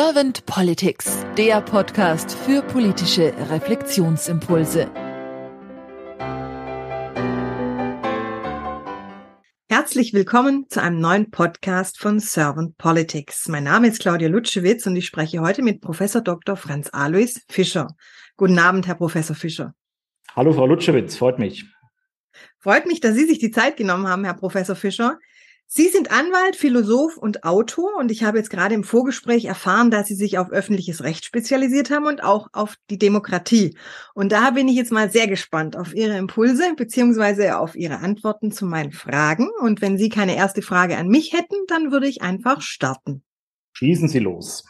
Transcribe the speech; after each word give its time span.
Servant 0.00 0.46
Politics, 0.46 1.26
der 1.36 1.60
Podcast 1.60 2.30
für 2.32 2.62
politische 2.62 3.34
Reflexionsimpulse. 3.50 4.88
Herzlich 9.68 10.14
willkommen 10.14 10.66
zu 10.68 10.80
einem 10.80 11.00
neuen 11.00 11.32
Podcast 11.32 11.98
von 11.98 12.20
Servant 12.20 12.78
Politics. 12.78 13.48
Mein 13.48 13.64
Name 13.64 13.88
ist 13.88 13.98
Claudia 13.98 14.28
Lutschewitz 14.28 14.86
und 14.86 14.94
ich 14.94 15.04
spreche 15.04 15.40
heute 15.40 15.62
mit 15.62 15.80
Professor 15.80 16.22
Dr. 16.22 16.54
Franz 16.54 16.90
Alois 16.92 17.40
Fischer. 17.48 17.88
Guten 18.36 18.60
Abend, 18.60 18.86
Herr 18.86 18.94
Professor 18.94 19.34
Fischer. 19.34 19.74
Hallo, 20.36 20.52
Frau 20.52 20.68
Lutschewitz, 20.68 21.16
freut 21.16 21.40
mich. 21.40 21.64
Freut 22.60 22.86
mich, 22.86 23.00
dass 23.00 23.16
Sie 23.16 23.26
sich 23.26 23.40
die 23.40 23.50
Zeit 23.50 23.76
genommen 23.76 24.06
haben, 24.06 24.22
Herr 24.22 24.34
Professor 24.34 24.76
Fischer. 24.76 25.18
Sie 25.70 25.88
sind 25.88 26.10
Anwalt, 26.10 26.56
Philosoph 26.56 27.18
und 27.18 27.44
Autor 27.44 27.96
und 27.98 28.10
ich 28.10 28.24
habe 28.24 28.38
jetzt 28.38 28.48
gerade 28.48 28.74
im 28.74 28.84
Vorgespräch 28.84 29.44
erfahren, 29.44 29.90
dass 29.90 30.08
Sie 30.08 30.14
sich 30.14 30.38
auf 30.38 30.50
öffentliches 30.50 31.04
Recht 31.04 31.26
spezialisiert 31.26 31.90
haben 31.90 32.06
und 32.06 32.24
auch 32.24 32.48
auf 32.54 32.76
die 32.88 32.96
Demokratie. 32.96 33.76
Und 34.14 34.32
da 34.32 34.52
bin 34.52 34.66
ich 34.66 34.76
jetzt 34.76 34.92
mal 34.92 35.10
sehr 35.10 35.28
gespannt 35.28 35.76
auf 35.76 35.94
Ihre 35.94 36.16
Impulse 36.16 36.72
beziehungsweise 36.74 37.58
auf 37.58 37.76
Ihre 37.76 37.98
Antworten 37.98 38.50
zu 38.50 38.64
meinen 38.64 38.92
Fragen. 38.92 39.50
Und 39.60 39.82
wenn 39.82 39.98
Sie 39.98 40.08
keine 40.08 40.36
erste 40.36 40.62
Frage 40.62 40.96
an 40.96 41.08
mich 41.08 41.34
hätten, 41.34 41.56
dann 41.66 41.92
würde 41.92 42.08
ich 42.08 42.22
einfach 42.22 42.62
starten. 42.62 43.22
Schließen 43.74 44.08
Sie 44.08 44.20
los. 44.20 44.64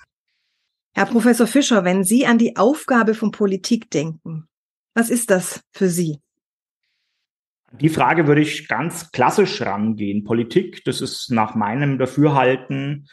Herr 0.97 1.07
Professor 1.07 1.47
Fischer, 1.47 1.85
wenn 1.85 2.03
Sie 2.03 2.27
an 2.27 2.39
die 2.39 2.57
Aufgabe 2.57 3.15
von 3.15 3.31
Politik 3.31 3.89
denken, 3.89 4.49
was 4.95 5.11
ist 5.11 5.31
das 5.31 5.61
für 5.71 5.89
Sie? 5.89 6.19
Die 7.73 7.89
Frage 7.89 8.27
würde 8.27 8.41
ich 8.41 8.69
ganz 8.69 9.13
klassisch 9.13 9.61
rangehen. 9.63 10.25
Politik, 10.25 10.85
das 10.85 11.01
ist 11.01 11.31
nach 11.31 11.55
meinem 11.55 11.99
Dafürhalten 11.99 13.09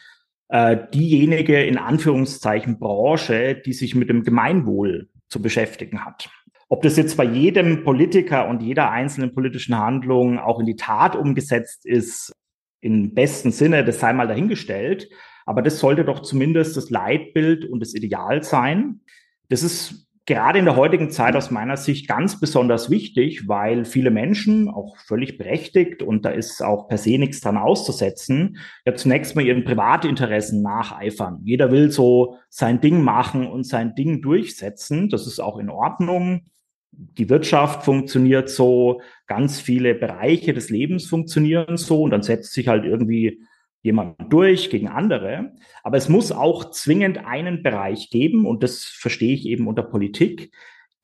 äh, 0.48 0.76
diejenige 0.94 1.62
in 1.62 1.78
Anführungszeichen 1.78 2.78
Branche, 2.78 3.60
die 3.64 3.72
sich 3.72 3.94
mit 3.94 4.08
dem 4.08 4.22
Gemeinwohl 4.22 5.08
zu 5.28 5.42
beschäftigen 5.42 6.04
hat. 6.04 6.30
Ob 6.68 6.82
das 6.82 6.96
jetzt 6.96 7.16
bei 7.16 7.24
jedem 7.24 7.84
Politiker 7.84 8.48
und 8.48 8.62
jeder 8.62 8.90
einzelnen 8.90 9.34
politischen 9.34 9.78
Handlung 9.78 10.38
auch 10.38 10.58
in 10.58 10.66
die 10.66 10.76
Tat 10.76 11.14
umgesetzt 11.14 11.84
ist, 11.84 12.32
im 12.80 13.14
besten 13.14 13.52
Sinne, 13.52 13.84
das 13.84 14.00
sei 14.00 14.12
mal 14.12 14.28
dahingestellt. 14.28 15.08
Aber 15.44 15.62
das 15.62 15.78
sollte 15.78 16.04
doch 16.04 16.22
zumindest 16.22 16.76
das 16.76 16.90
Leitbild 16.90 17.64
und 17.64 17.80
das 17.80 17.94
Ideal 17.94 18.42
sein. 18.42 19.00
Das 19.48 19.62
ist 19.62 20.05
gerade 20.26 20.58
in 20.58 20.64
der 20.64 20.74
heutigen 20.74 21.10
Zeit 21.10 21.36
aus 21.36 21.52
meiner 21.52 21.76
Sicht 21.76 22.08
ganz 22.08 22.40
besonders 22.40 22.90
wichtig, 22.90 23.48
weil 23.48 23.84
viele 23.84 24.10
Menschen, 24.10 24.68
auch 24.68 24.96
völlig 24.98 25.38
berechtigt, 25.38 26.02
und 26.02 26.24
da 26.24 26.30
ist 26.30 26.62
auch 26.62 26.88
per 26.88 26.98
se 26.98 27.16
nichts 27.16 27.40
dran 27.40 27.56
auszusetzen, 27.56 28.58
ja 28.84 28.94
zunächst 28.96 29.36
mal 29.36 29.46
ihren 29.46 29.64
Privatinteressen 29.64 30.62
nacheifern. 30.62 31.40
Jeder 31.44 31.70
will 31.70 31.92
so 31.92 32.38
sein 32.48 32.80
Ding 32.80 33.02
machen 33.02 33.46
und 33.46 33.64
sein 33.64 33.94
Ding 33.94 34.20
durchsetzen. 34.20 35.08
Das 35.08 35.28
ist 35.28 35.38
auch 35.38 35.58
in 35.58 35.70
Ordnung. 35.70 36.46
Die 36.90 37.28
Wirtschaft 37.28 37.84
funktioniert 37.84 38.48
so, 38.48 39.00
ganz 39.26 39.60
viele 39.60 39.94
Bereiche 39.94 40.52
des 40.52 40.70
Lebens 40.70 41.06
funktionieren 41.06 41.76
so 41.76 42.02
und 42.02 42.10
dann 42.10 42.22
setzt 42.22 42.52
sich 42.52 42.68
halt 42.68 42.84
irgendwie 42.84 43.40
jemand 43.82 44.16
durch 44.30 44.70
gegen 44.70 44.88
andere. 44.88 45.52
Aber 45.82 45.96
es 45.96 46.08
muss 46.08 46.32
auch 46.32 46.70
zwingend 46.70 47.18
einen 47.18 47.62
Bereich 47.62 48.10
geben, 48.10 48.46
und 48.46 48.62
das 48.62 48.84
verstehe 48.84 49.34
ich 49.34 49.46
eben 49.46 49.68
unter 49.68 49.82
Politik, 49.82 50.52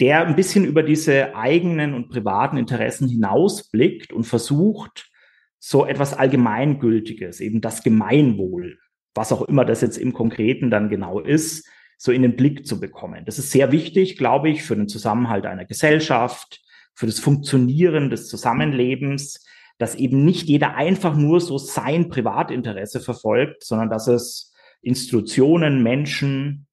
der 0.00 0.26
ein 0.26 0.36
bisschen 0.36 0.64
über 0.64 0.82
diese 0.82 1.36
eigenen 1.36 1.94
und 1.94 2.08
privaten 2.08 2.56
Interessen 2.56 3.08
hinausblickt 3.08 4.12
und 4.12 4.24
versucht, 4.24 5.10
so 5.58 5.86
etwas 5.86 6.12
Allgemeingültiges, 6.12 7.38
eben 7.38 7.60
das 7.60 7.84
Gemeinwohl, 7.84 8.78
was 9.14 9.30
auch 9.30 9.42
immer 9.42 9.64
das 9.64 9.80
jetzt 9.80 9.96
im 9.96 10.12
Konkreten 10.12 10.70
dann 10.70 10.88
genau 10.88 11.20
ist, 11.20 11.68
so 11.98 12.10
in 12.10 12.22
den 12.22 12.34
Blick 12.34 12.66
zu 12.66 12.80
bekommen. 12.80 13.24
Das 13.26 13.38
ist 13.38 13.52
sehr 13.52 13.70
wichtig, 13.70 14.18
glaube 14.18 14.50
ich, 14.50 14.64
für 14.64 14.74
den 14.74 14.88
Zusammenhalt 14.88 15.46
einer 15.46 15.64
Gesellschaft, 15.64 16.61
für 16.94 17.06
das 17.06 17.20
Funktionieren 17.20 18.11
des 18.11 18.27
Zusammenlebens, 18.27 19.46
dass 19.82 19.96
eben 19.96 20.24
nicht 20.24 20.46
jeder 20.46 20.76
einfach 20.76 21.16
nur 21.16 21.40
so 21.40 21.58
sein 21.58 22.08
Privatinteresse 22.08 23.00
verfolgt, 23.00 23.64
sondern 23.64 23.90
dass 23.90 24.06
es 24.06 24.54
Institutionen, 24.80 25.82
Menschen, 25.82 26.68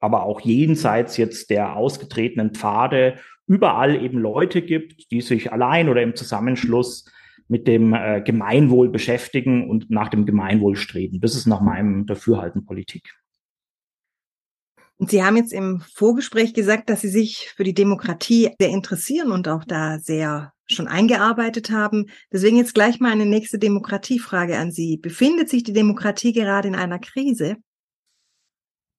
aber 0.00 0.22
auch 0.22 0.40
jenseits 0.40 1.18
jetzt 1.18 1.50
der 1.50 1.76
ausgetretenen 1.76 2.54
Pfade 2.54 3.18
überall 3.46 4.02
eben 4.02 4.18
Leute 4.18 4.62
gibt, 4.62 5.10
die 5.10 5.20
sich 5.20 5.52
allein 5.52 5.90
oder 5.90 6.00
im 6.00 6.16
Zusammenschluss 6.16 7.04
mit 7.46 7.68
dem 7.68 7.92
äh, 7.92 8.22
Gemeinwohl 8.22 8.88
beschäftigen 8.88 9.68
und 9.68 9.90
nach 9.90 10.08
dem 10.08 10.24
Gemeinwohl 10.24 10.76
streben. 10.76 11.20
Das 11.20 11.34
ist 11.34 11.44
nach 11.44 11.60
meinem 11.60 12.06
Dafürhalten 12.06 12.64
Politik. 12.64 13.14
Und 14.96 15.10
Sie 15.10 15.22
haben 15.22 15.36
jetzt 15.36 15.52
im 15.52 15.82
Vorgespräch 15.94 16.54
gesagt, 16.54 16.88
dass 16.88 17.02
Sie 17.02 17.08
sich 17.08 17.52
für 17.54 17.64
die 17.64 17.74
Demokratie 17.74 18.54
sehr 18.58 18.70
interessieren 18.70 19.30
und 19.30 19.46
auch 19.46 19.64
da 19.64 19.98
sehr 19.98 20.54
schon 20.70 20.88
eingearbeitet 20.88 21.70
haben. 21.70 22.06
Deswegen 22.32 22.56
jetzt 22.56 22.74
gleich 22.74 23.00
mal 23.00 23.12
eine 23.12 23.26
nächste 23.26 23.58
Demokratiefrage 23.58 24.58
an 24.58 24.70
Sie. 24.70 24.96
Befindet 24.96 25.48
sich 25.48 25.62
die 25.62 25.72
Demokratie 25.72 26.32
gerade 26.32 26.68
in 26.68 26.74
einer 26.74 26.98
Krise? 26.98 27.56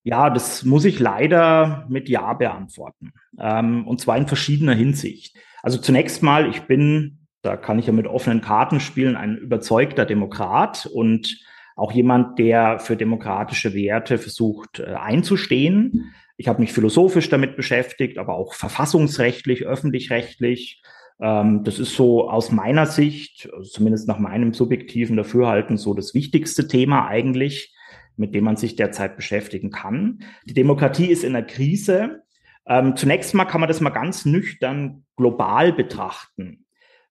Ja, 0.03 0.29
das 0.29 0.63
muss 0.63 0.85
ich 0.85 0.99
leider 0.99 1.85
mit 1.89 2.09
Ja 2.09 2.33
beantworten. 2.33 3.11
Ähm, 3.39 3.87
und 3.87 3.99
zwar 3.99 4.17
in 4.17 4.27
verschiedener 4.27 4.73
Hinsicht. 4.73 5.35
Also 5.61 5.77
zunächst 5.77 6.23
mal, 6.23 6.49
ich 6.49 6.61
bin, 6.61 7.27
da 7.41 7.57
kann 7.57 7.79
ich 7.79 7.87
ja 7.87 7.93
mit 7.93 8.07
offenen 8.07 8.41
Karten 8.41 8.79
spielen, 8.79 9.15
ein 9.15 9.37
überzeugter 9.37 10.05
Demokrat 10.05 10.85
und 10.85 11.43
auch 11.75 11.91
jemand, 11.91 12.39
der 12.39 12.79
für 12.79 12.97
demokratische 12.97 13.73
Werte 13.73 14.17
versucht 14.17 14.79
äh, 14.79 14.93
einzustehen. 14.93 16.13
Ich 16.37 16.47
habe 16.47 16.61
mich 16.61 16.71
philosophisch 16.71 17.29
damit 17.29 17.55
beschäftigt, 17.55 18.17
aber 18.17 18.35
auch 18.35 18.53
verfassungsrechtlich, 18.53 19.65
öffentlich-rechtlich. 19.65 20.81
Ähm, 21.21 21.63
das 21.63 21.79
ist 21.79 21.95
so 21.95 22.29
aus 22.29 22.51
meiner 22.51 22.85
Sicht, 22.85 23.49
also 23.53 23.69
zumindest 23.69 24.07
nach 24.07 24.19
meinem 24.19 24.53
subjektiven 24.53 25.17
Dafürhalten, 25.17 25.77
so 25.77 25.93
das 25.93 26.13
wichtigste 26.13 26.67
Thema 26.67 27.07
eigentlich, 27.07 27.75
mit 28.15 28.35
dem 28.35 28.43
man 28.43 28.55
sich 28.57 28.75
derzeit 28.75 29.15
beschäftigen 29.15 29.71
kann. 29.71 30.19
Die 30.45 30.53
Demokratie 30.53 31.07
ist 31.07 31.23
in 31.23 31.35
einer 31.35 31.45
Krise. 31.45 32.23
Ähm, 32.65 32.95
zunächst 32.95 33.33
mal 33.33 33.45
kann 33.45 33.61
man 33.61 33.67
das 33.67 33.81
mal 33.81 33.89
ganz 33.89 34.25
nüchtern 34.25 35.05
global 35.15 35.73
betrachten. 35.73 36.65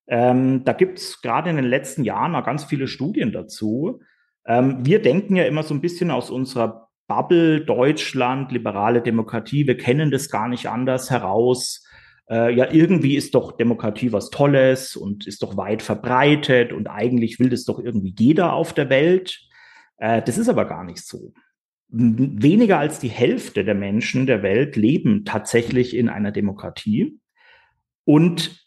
Ähm, 0.06 0.64
da 0.64 0.72
gibt 0.72 0.98
es 0.98 1.20
gerade 1.20 1.50
in 1.50 1.56
den 1.56 1.64
letzten 1.64 2.04
Jahren 2.04 2.32
noch 2.32 2.44
ganz 2.44 2.64
viele 2.64 2.88
Studien 2.88 3.32
dazu, 3.32 4.00
wir 4.50 5.02
denken 5.02 5.36
ja 5.36 5.44
immer 5.44 5.62
so 5.62 5.74
ein 5.74 5.82
bisschen 5.82 6.10
aus 6.10 6.30
unserer 6.30 6.88
Bubble 7.06 7.62
Deutschland, 7.62 8.52
liberale 8.52 9.02
Demokratie. 9.02 9.66
Wir 9.66 9.76
kennen 9.76 10.10
das 10.10 10.30
gar 10.30 10.48
nicht 10.48 10.68
anders 10.68 11.10
heraus. 11.10 11.86
Äh, 12.30 12.54
ja, 12.54 12.70
irgendwie 12.70 13.16
ist 13.16 13.34
doch 13.34 13.52
Demokratie 13.52 14.12
was 14.12 14.30
Tolles 14.30 14.96
und 14.96 15.26
ist 15.26 15.42
doch 15.42 15.56
weit 15.56 15.82
verbreitet 15.82 16.72
und 16.72 16.86
eigentlich 16.86 17.38
will 17.40 17.48
das 17.48 17.64
doch 17.64 17.78
irgendwie 17.78 18.14
jeder 18.18 18.52
auf 18.52 18.72
der 18.72 18.90
Welt. 18.90 19.40
Äh, 19.96 20.22
das 20.22 20.38
ist 20.38 20.48
aber 20.48 20.66
gar 20.66 20.84
nicht 20.84 21.04
so. 21.04 21.32
Weniger 21.90 22.78
als 22.78 22.98
die 22.98 23.08
Hälfte 23.08 23.64
der 23.64 23.74
Menschen 23.74 24.26
der 24.26 24.42
Welt 24.42 24.76
leben 24.76 25.24
tatsächlich 25.24 25.96
in 25.96 26.10
einer 26.10 26.32
Demokratie. 26.32 27.18
Und 28.04 28.66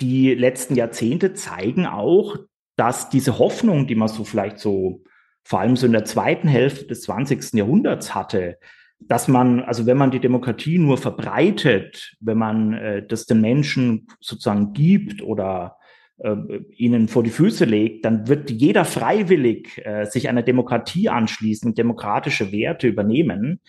die 0.00 0.34
letzten 0.34 0.76
Jahrzehnte 0.76 1.32
zeigen 1.34 1.86
auch, 1.86 2.36
dass 2.76 3.10
diese 3.10 3.40
Hoffnung, 3.40 3.88
die 3.88 3.96
man 3.96 4.06
so 4.06 4.22
vielleicht 4.22 4.60
so 4.60 5.02
vor 5.42 5.60
allem 5.60 5.74
so 5.74 5.86
in 5.86 5.92
der 5.92 6.04
zweiten 6.04 6.46
Hälfte 6.46 6.86
des 6.86 7.02
20. 7.02 7.54
Jahrhunderts 7.54 8.14
hatte, 8.14 8.58
dass 9.00 9.28
man, 9.28 9.60
also 9.60 9.86
wenn 9.86 9.96
man 9.96 10.10
die 10.10 10.20
Demokratie 10.20 10.78
nur 10.78 10.98
verbreitet, 10.98 12.14
wenn 12.20 12.38
man 12.38 12.72
äh, 12.74 13.06
das 13.06 13.26
den 13.26 13.40
Menschen 13.40 14.08
sozusagen 14.20 14.72
gibt 14.72 15.22
oder 15.22 15.76
äh, 16.18 16.34
ihnen 16.76 17.08
vor 17.08 17.22
die 17.22 17.30
Füße 17.30 17.64
legt, 17.64 18.04
dann 18.04 18.28
wird 18.28 18.50
jeder 18.50 18.84
freiwillig 18.84 19.80
äh, 19.84 20.04
sich 20.04 20.28
einer 20.28 20.42
Demokratie 20.42 21.08
anschließen, 21.08 21.74
demokratische 21.74 22.50
Werte 22.52 22.88
übernehmen. 22.88 23.60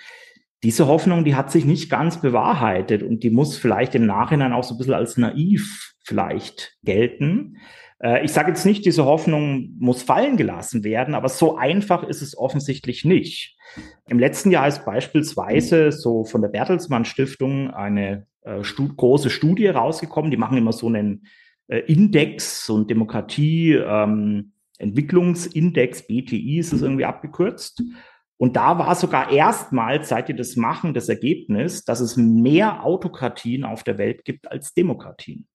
Diese 0.63 0.87
Hoffnung, 0.87 1.23
die 1.23 1.35
hat 1.35 1.51
sich 1.51 1.63
nicht 1.63 1.89
ganz 1.89 2.19
bewahrheitet 2.19 3.03
und 3.03 3.23
die 3.23 3.29
muss 3.29 3.57
vielleicht 3.57 3.95
im 3.95 4.05
Nachhinein 4.05 4.51
auch 4.51 4.63
so 4.63 4.73
ein 4.73 4.77
bisschen 4.77 4.93
als 4.93 5.15
naiv 5.15 5.93
vielleicht 6.03 6.75
gelten. 6.83 7.57
Äh, 8.01 8.25
ich 8.25 8.31
sage 8.31 8.49
jetzt 8.49 8.65
nicht, 8.65 8.85
diese 8.85 9.05
Hoffnung 9.05 9.75
muss 9.79 10.01
fallen 10.01 10.37
gelassen 10.37 10.83
werden, 10.83 11.15
aber 11.15 11.29
so 11.29 11.57
einfach 11.57 12.03
ist 12.03 12.21
es 12.21 12.37
offensichtlich 12.37 13.05
nicht. 13.05 13.57
Im 14.07 14.19
letzten 14.19 14.51
Jahr 14.51 14.67
ist 14.67 14.85
beispielsweise 14.85 15.91
so 15.91 16.23
von 16.23 16.41
der 16.41 16.49
Bertelsmann 16.49 17.05
Stiftung 17.05 17.71
eine 17.71 18.25
äh, 18.41 18.63
stu 18.63 18.87
große 18.95 19.29
Studie 19.29 19.67
rausgekommen. 19.67 20.31
Die 20.31 20.37
machen 20.37 20.57
immer 20.57 20.73
so 20.73 20.87
einen 20.87 21.27
äh, 21.67 21.79
Index, 21.79 22.65
so 22.65 22.77
ein 22.77 22.87
Demokratie, 22.87 23.73
ähm, 23.73 24.53
Entwicklungsindex, 24.79 26.07
BTI 26.07 26.57
ist 26.59 26.73
es 26.73 26.81
irgendwie 26.81 27.05
abgekürzt. 27.05 27.83
Und 28.37 28.55
da 28.55 28.79
war 28.79 28.95
sogar 28.95 29.31
erstmals, 29.31 30.07
seit 30.07 30.29
die 30.29 30.35
das 30.35 30.55
machen, 30.55 30.93
das 30.93 31.09
Ergebnis, 31.09 31.83
dass 31.83 31.99
es 31.99 32.15
mehr 32.15 32.85
Autokratien 32.85 33.65
auf 33.65 33.83
der 33.83 33.97
Welt 33.97 34.23
gibt 34.23 34.49
als 34.49 34.73
Demokratien. 34.73 35.45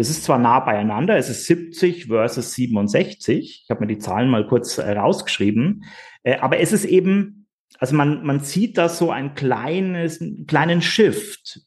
Das 0.00 0.08
ist 0.08 0.24
zwar 0.24 0.38
nah 0.38 0.60
beieinander, 0.60 1.16
es 1.16 1.28
ist 1.28 1.44
70 1.44 2.06
versus 2.06 2.54
67. 2.54 3.62
Ich 3.64 3.70
habe 3.70 3.80
mir 3.80 3.86
die 3.86 3.98
Zahlen 3.98 4.30
mal 4.30 4.46
kurz 4.46 4.78
äh, 4.78 4.90
rausgeschrieben. 4.90 5.84
Äh, 6.22 6.38
aber 6.38 6.58
es 6.58 6.72
ist 6.72 6.84
eben 6.84 7.40
also 7.78 7.96
man, 7.96 8.24
man 8.24 8.40
sieht 8.40 8.76
da 8.78 8.88
so 8.88 9.10
ein 9.10 9.34
kleines, 9.34 10.22
kleinen 10.46 10.82
Shift, 10.82 11.60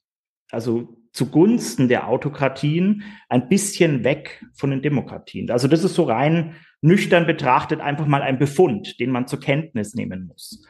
also 0.51 0.97
zugunsten 1.11 1.87
der 1.87 2.07
Autokratien 2.07 3.03
ein 3.29 3.49
bisschen 3.49 4.03
weg 4.03 4.43
von 4.53 4.69
den 4.69 4.81
Demokratien. 4.81 5.49
Also 5.49 5.67
das 5.67 5.83
ist 5.83 5.95
so 5.95 6.03
rein 6.03 6.55
nüchtern 6.81 7.25
betrachtet 7.25 7.79
einfach 7.79 8.05
mal 8.05 8.21
ein 8.21 8.39
Befund, 8.39 8.99
den 8.99 9.09
man 9.09 9.27
zur 9.27 9.39
Kenntnis 9.39 9.95
nehmen 9.95 10.27
muss. 10.27 10.65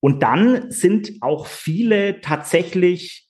Und 0.00 0.22
dann 0.22 0.70
sind 0.70 1.12
auch 1.20 1.46
viele 1.46 2.20
tatsächlich 2.20 3.29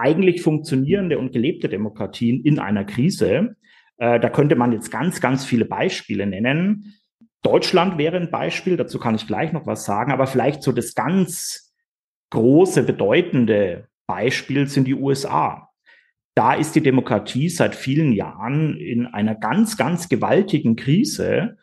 eigentlich 0.00 0.42
funktionierende 0.42 1.18
und 1.18 1.32
gelebte 1.32 1.68
Demokratien 1.68 2.42
in 2.42 2.58
einer 2.58 2.84
Krise. 2.84 3.56
Äh, 3.98 4.18
da 4.18 4.28
könnte 4.30 4.56
man 4.56 4.72
jetzt 4.72 4.90
ganz, 4.90 5.20
ganz 5.20 5.44
viele 5.44 5.66
Beispiele 5.66 6.26
nennen. 6.26 6.94
Deutschland 7.42 7.98
wäre 7.98 8.16
ein 8.16 8.30
Beispiel, 8.30 8.76
dazu 8.76 8.98
kann 8.98 9.14
ich 9.14 9.26
gleich 9.26 9.52
noch 9.52 9.66
was 9.66 9.84
sagen, 9.84 10.12
aber 10.12 10.26
vielleicht 10.26 10.62
so 10.62 10.72
das 10.72 10.94
ganz 10.94 11.72
große, 12.30 12.82
bedeutende 12.82 13.88
Beispiel 14.06 14.66
sind 14.66 14.86
die 14.86 14.94
USA. 14.94 15.68
Da 16.34 16.54
ist 16.54 16.74
die 16.74 16.82
Demokratie 16.82 17.48
seit 17.48 17.74
vielen 17.74 18.12
Jahren 18.12 18.76
in 18.76 19.06
einer 19.06 19.34
ganz, 19.34 19.76
ganz 19.76 20.08
gewaltigen 20.08 20.76
Krise, 20.76 21.58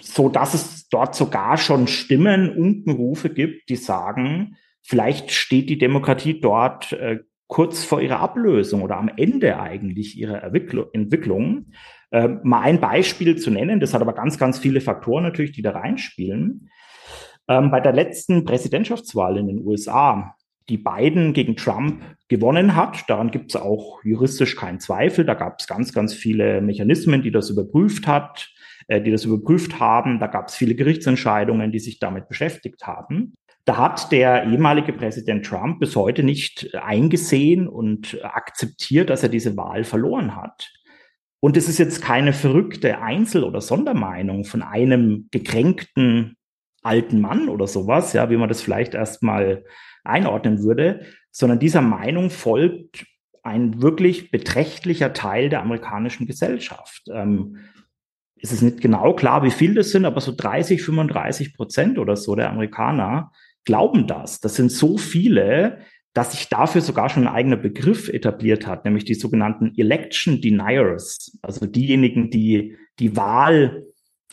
so 0.00 0.28
dass 0.28 0.54
es 0.54 0.88
dort 0.88 1.14
sogar 1.14 1.56
schon 1.56 1.86
Stimmen, 1.86 2.50
Unkenrufe 2.50 3.30
gibt, 3.30 3.68
die 3.68 3.76
sagen, 3.76 4.56
vielleicht 4.82 5.30
steht 5.30 5.68
die 5.70 5.78
Demokratie 5.78 6.40
dort 6.40 6.92
äh, 6.92 7.18
kurz 7.48 7.84
vor 7.84 8.00
ihrer 8.00 8.20
Ablösung 8.20 8.82
oder 8.82 8.98
am 8.98 9.10
Ende 9.16 9.58
eigentlich 9.58 10.16
ihrer 10.18 10.42
Entwicklung. 10.44 11.72
Äh, 12.10 12.28
mal 12.42 12.60
ein 12.60 12.80
Beispiel 12.80 13.36
zu 13.36 13.50
nennen, 13.50 13.80
das 13.80 13.94
hat 13.94 14.02
aber 14.02 14.12
ganz, 14.12 14.38
ganz 14.38 14.58
viele 14.58 14.80
Faktoren 14.80 15.24
natürlich, 15.24 15.52
die 15.52 15.62
da 15.62 15.72
reinspielen. 15.72 16.70
Ähm, 17.48 17.70
bei 17.70 17.80
der 17.80 17.92
letzten 17.92 18.44
Präsidentschaftswahl 18.44 19.38
in 19.38 19.46
den 19.46 19.66
USA, 19.66 20.34
die 20.68 20.76
Biden 20.76 21.32
gegen 21.32 21.56
Trump 21.56 22.02
gewonnen 22.28 22.76
hat, 22.76 23.08
daran 23.08 23.30
gibt 23.30 23.54
es 23.54 23.60
auch 23.60 24.04
juristisch 24.04 24.54
keinen 24.54 24.80
Zweifel. 24.80 25.24
Da 25.24 25.32
gab 25.32 25.60
es 25.60 25.66
ganz, 25.66 25.94
ganz 25.94 26.12
viele 26.12 26.60
Mechanismen, 26.60 27.22
die 27.22 27.30
das 27.30 27.48
überprüft 27.48 28.06
hat, 28.06 28.50
äh, 28.86 29.00
die 29.00 29.10
das 29.10 29.24
überprüft 29.24 29.80
haben. 29.80 30.18
Da 30.18 30.26
gab 30.26 30.48
es 30.48 30.56
viele 30.56 30.74
Gerichtsentscheidungen, 30.74 31.72
die 31.72 31.78
sich 31.78 31.98
damit 31.98 32.28
beschäftigt 32.28 32.86
haben. 32.86 33.34
Da 33.68 33.76
hat 33.76 34.12
der 34.12 34.44
ehemalige 34.44 34.94
Präsident 34.94 35.44
Trump 35.44 35.78
bis 35.78 35.94
heute 35.94 36.22
nicht 36.22 36.74
eingesehen 36.74 37.68
und 37.68 38.18
akzeptiert, 38.24 39.10
dass 39.10 39.22
er 39.22 39.28
diese 39.28 39.58
Wahl 39.58 39.84
verloren 39.84 40.36
hat. 40.36 40.72
Und 41.40 41.54
es 41.54 41.68
ist 41.68 41.76
jetzt 41.76 42.00
keine 42.00 42.32
verrückte 42.32 43.02
Einzel- 43.02 43.44
oder 43.44 43.60
Sondermeinung 43.60 44.46
von 44.46 44.62
einem 44.62 45.28
gekränkten 45.30 46.38
alten 46.82 47.20
Mann 47.20 47.50
oder 47.50 47.66
sowas, 47.66 48.14
ja, 48.14 48.30
wie 48.30 48.38
man 48.38 48.48
das 48.48 48.62
vielleicht 48.62 48.94
erstmal 48.94 49.66
einordnen 50.02 50.62
würde, 50.62 51.04
sondern 51.30 51.58
dieser 51.58 51.82
Meinung 51.82 52.30
folgt 52.30 53.04
ein 53.42 53.82
wirklich 53.82 54.30
beträchtlicher 54.30 55.12
Teil 55.12 55.50
der 55.50 55.60
amerikanischen 55.60 56.26
Gesellschaft. 56.26 57.02
Ähm, 57.12 57.58
es 58.40 58.50
ist 58.50 58.62
nicht 58.62 58.80
genau 58.80 59.12
klar, 59.12 59.42
wie 59.42 59.50
viel 59.50 59.74
das 59.74 59.90
sind, 59.90 60.06
aber 60.06 60.22
so 60.22 60.32
30, 60.34 60.82
35 60.82 61.54
Prozent 61.54 61.98
oder 61.98 62.16
so 62.16 62.34
der 62.34 62.48
Amerikaner 62.48 63.30
glauben 63.68 64.06
das. 64.06 64.40
Das 64.40 64.56
sind 64.56 64.72
so 64.72 64.96
viele, 64.96 65.80
dass 66.14 66.32
sich 66.32 66.48
dafür 66.48 66.80
sogar 66.80 67.10
schon 67.10 67.26
ein 67.26 67.34
eigener 67.34 67.58
Begriff 67.58 68.08
etabliert 68.08 68.66
hat, 68.66 68.86
nämlich 68.86 69.04
die 69.04 69.14
sogenannten 69.14 69.74
Election 69.76 70.40
Deniers, 70.40 71.38
also 71.42 71.66
diejenigen, 71.66 72.30
die 72.30 72.78
die 72.98 73.14
Wahl 73.14 73.84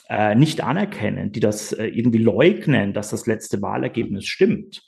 äh, 0.07 0.35
nicht 0.35 0.61
anerkennen, 0.63 1.33
die 1.33 1.41
das 1.41 1.73
äh, 1.73 1.87
irgendwie 1.87 2.23
leugnen, 2.23 2.93
dass 2.93 3.09
das 3.09 3.27
letzte 3.27 3.61
Wahlergebnis 3.61 4.25
stimmt. 4.25 4.83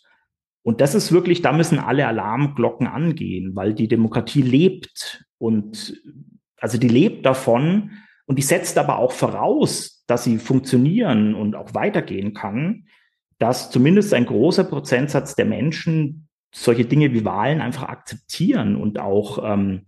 Und 0.63 0.79
das 0.79 0.95
ist 0.95 1.11
wirklich, 1.11 1.41
da 1.41 1.51
müssen 1.51 1.77
alle 1.77 2.07
Alarmglocken 2.07 2.88
angehen, 2.88 3.53
weil 3.53 3.73
die 3.73 3.89
Demokratie 3.89 4.41
lebt 4.41 5.25
und 5.39 6.01
also 6.59 6.77
die 6.77 6.88
lebt 6.88 7.25
davon 7.25 7.91
und 8.25 8.38
die 8.39 8.44
setzt 8.44 8.77
aber 8.77 8.97
auch 8.97 9.11
voraus, 9.11 10.05
dass 10.07 10.23
sie 10.23 10.38
funktionieren 10.38 11.35
und 11.35 11.55
auch 11.55 11.73
weitergehen 11.73 12.33
kann, 12.33 12.85
dass 13.39 13.69
zumindest 13.69 14.13
ein 14.13 14.25
großer 14.25 14.63
Prozentsatz 14.63 15.36
der 15.36 15.45
Menschen 15.45 16.28
solche 16.54 16.86
Dinge 16.86 17.13
wie 17.13 17.25
Wahlen 17.25 17.62
einfach 17.62 17.84
akzeptieren 17.84 18.75
und 18.75 19.00
auch 19.00 19.39
ähm, 19.44 19.86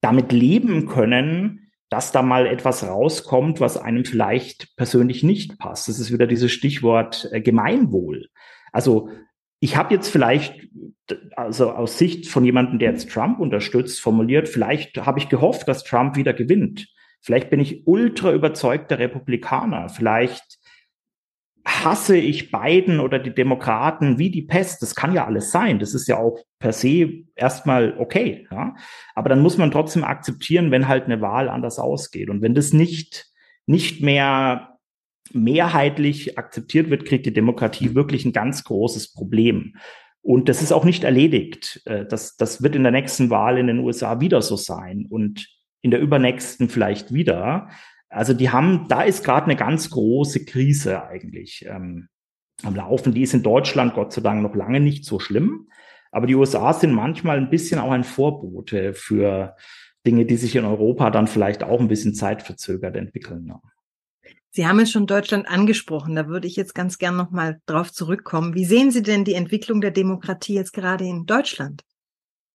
damit 0.00 0.32
leben 0.32 0.86
können, 0.86 1.70
dass 1.90 2.12
da 2.12 2.22
mal 2.22 2.46
etwas 2.46 2.86
rauskommt, 2.86 3.60
was 3.60 3.76
einem 3.76 4.04
vielleicht 4.04 4.76
persönlich 4.76 5.22
nicht 5.22 5.58
passt. 5.58 5.88
Das 5.88 5.98
ist 5.98 6.12
wieder 6.12 6.26
dieses 6.26 6.52
Stichwort 6.52 7.28
äh, 7.32 7.40
Gemeinwohl. 7.40 8.28
Also 8.72 9.10
ich 9.60 9.76
habe 9.76 9.94
jetzt 9.94 10.08
vielleicht, 10.08 10.68
also 11.34 11.72
aus 11.72 11.98
Sicht 11.98 12.28
von 12.28 12.44
jemandem, 12.44 12.78
der 12.78 12.90
jetzt 12.90 13.10
Trump 13.10 13.40
unterstützt, 13.40 14.00
formuliert, 14.00 14.48
vielleicht 14.48 14.96
habe 14.98 15.18
ich 15.18 15.28
gehofft, 15.28 15.66
dass 15.66 15.84
Trump 15.84 16.16
wieder 16.16 16.32
gewinnt. 16.32 16.88
Vielleicht 17.20 17.50
bin 17.50 17.58
ich 17.58 17.86
ultra 17.86 18.32
überzeugter 18.32 18.98
Republikaner. 18.98 19.88
Vielleicht 19.88 20.57
hasse 21.68 22.16
ich 22.16 22.50
Biden 22.50 22.98
oder 22.98 23.18
die 23.18 23.34
Demokraten 23.34 24.18
wie 24.18 24.30
die 24.30 24.42
Pest. 24.42 24.82
Das 24.82 24.94
kann 24.94 25.12
ja 25.12 25.26
alles 25.26 25.50
sein. 25.50 25.78
Das 25.78 25.94
ist 25.94 26.08
ja 26.08 26.16
auch 26.16 26.38
per 26.58 26.72
se 26.72 27.24
erstmal 27.36 27.94
okay. 27.98 28.46
Ja? 28.50 28.74
Aber 29.14 29.28
dann 29.28 29.40
muss 29.40 29.58
man 29.58 29.70
trotzdem 29.70 30.02
akzeptieren, 30.02 30.70
wenn 30.70 30.88
halt 30.88 31.04
eine 31.04 31.20
Wahl 31.20 31.48
anders 31.48 31.78
ausgeht. 31.78 32.30
Und 32.30 32.40
wenn 32.42 32.54
das 32.54 32.72
nicht, 32.72 33.26
nicht 33.66 34.02
mehr 34.02 34.78
mehrheitlich 35.32 36.38
akzeptiert 36.38 36.88
wird, 36.88 37.04
kriegt 37.04 37.26
die 37.26 37.34
Demokratie 37.34 37.94
wirklich 37.94 38.24
ein 38.24 38.32
ganz 38.32 38.64
großes 38.64 39.12
Problem. 39.12 39.76
Und 40.22 40.48
das 40.48 40.62
ist 40.62 40.72
auch 40.72 40.84
nicht 40.84 41.04
erledigt. 41.04 41.82
Äh, 41.84 42.06
das, 42.06 42.36
das 42.36 42.62
wird 42.62 42.76
in 42.76 42.82
der 42.82 42.92
nächsten 42.92 43.30
Wahl 43.30 43.58
in 43.58 43.66
den 43.66 43.80
USA 43.80 44.20
wieder 44.20 44.42
so 44.42 44.56
sein 44.56 45.06
und 45.08 45.46
in 45.82 45.90
der 45.90 46.00
übernächsten 46.00 46.68
vielleicht 46.68 47.12
wieder. 47.12 47.68
Also 48.08 48.32
die 48.32 48.50
haben, 48.50 48.86
da 48.88 49.02
ist 49.02 49.24
gerade 49.24 49.46
eine 49.46 49.56
ganz 49.56 49.90
große 49.90 50.44
Krise 50.44 51.04
eigentlich 51.04 51.64
ähm, 51.68 52.08
am 52.62 52.74
Laufen. 52.74 53.12
Die 53.12 53.22
ist 53.22 53.34
in 53.34 53.42
Deutschland 53.42 53.94
Gott 53.94 54.12
sei 54.12 54.22
Dank 54.22 54.42
noch 54.42 54.54
lange 54.54 54.80
nicht 54.80 55.04
so 55.04 55.18
schlimm. 55.18 55.68
Aber 56.10 56.26
die 56.26 56.34
USA 56.34 56.72
sind 56.72 56.92
manchmal 56.92 57.36
ein 57.36 57.50
bisschen 57.50 57.78
auch 57.80 57.90
ein 57.90 58.04
Vorbote 58.04 58.94
für 58.94 59.56
Dinge, 60.06 60.24
die 60.24 60.36
sich 60.36 60.56
in 60.56 60.64
Europa 60.64 61.10
dann 61.10 61.26
vielleicht 61.26 61.62
auch 61.62 61.80
ein 61.80 61.88
bisschen 61.88 62.14
zeitverzögert 62.14 62.96
entwickeln. 62.96 63.46
Ja. 63.48 63.60
Sie 64.50 64.66
haben 64.66 64.80
es 64.80 64.90
schon 64.90 65.06
Deutschland 65.06 65.46
angesprochen. 65.48 66.16
Da 66.16 66.26
würde 66.26 66.48
ich 66.48 66.56
jetzt 66.56 66.74
ganz 66.74 66.98
gern 66.98 67.16
nochmal 67.16 67.60
drauf 67.66 67.92
zurückkommen. 67.92 68.54
Wie 68.54 68.64
sehen 68.64 68.90
Sie 68.90 69.02
denn 69.02 69.24
die 69.24 69.34
Entwicklung 69.34 69.80
der 69.80 69.90
Demokratie 69.90 70.54
jetzt 70.54 70.72
gerade 70.72 71.04
in 71.04 71.26
Deutschland? 71.26 71.84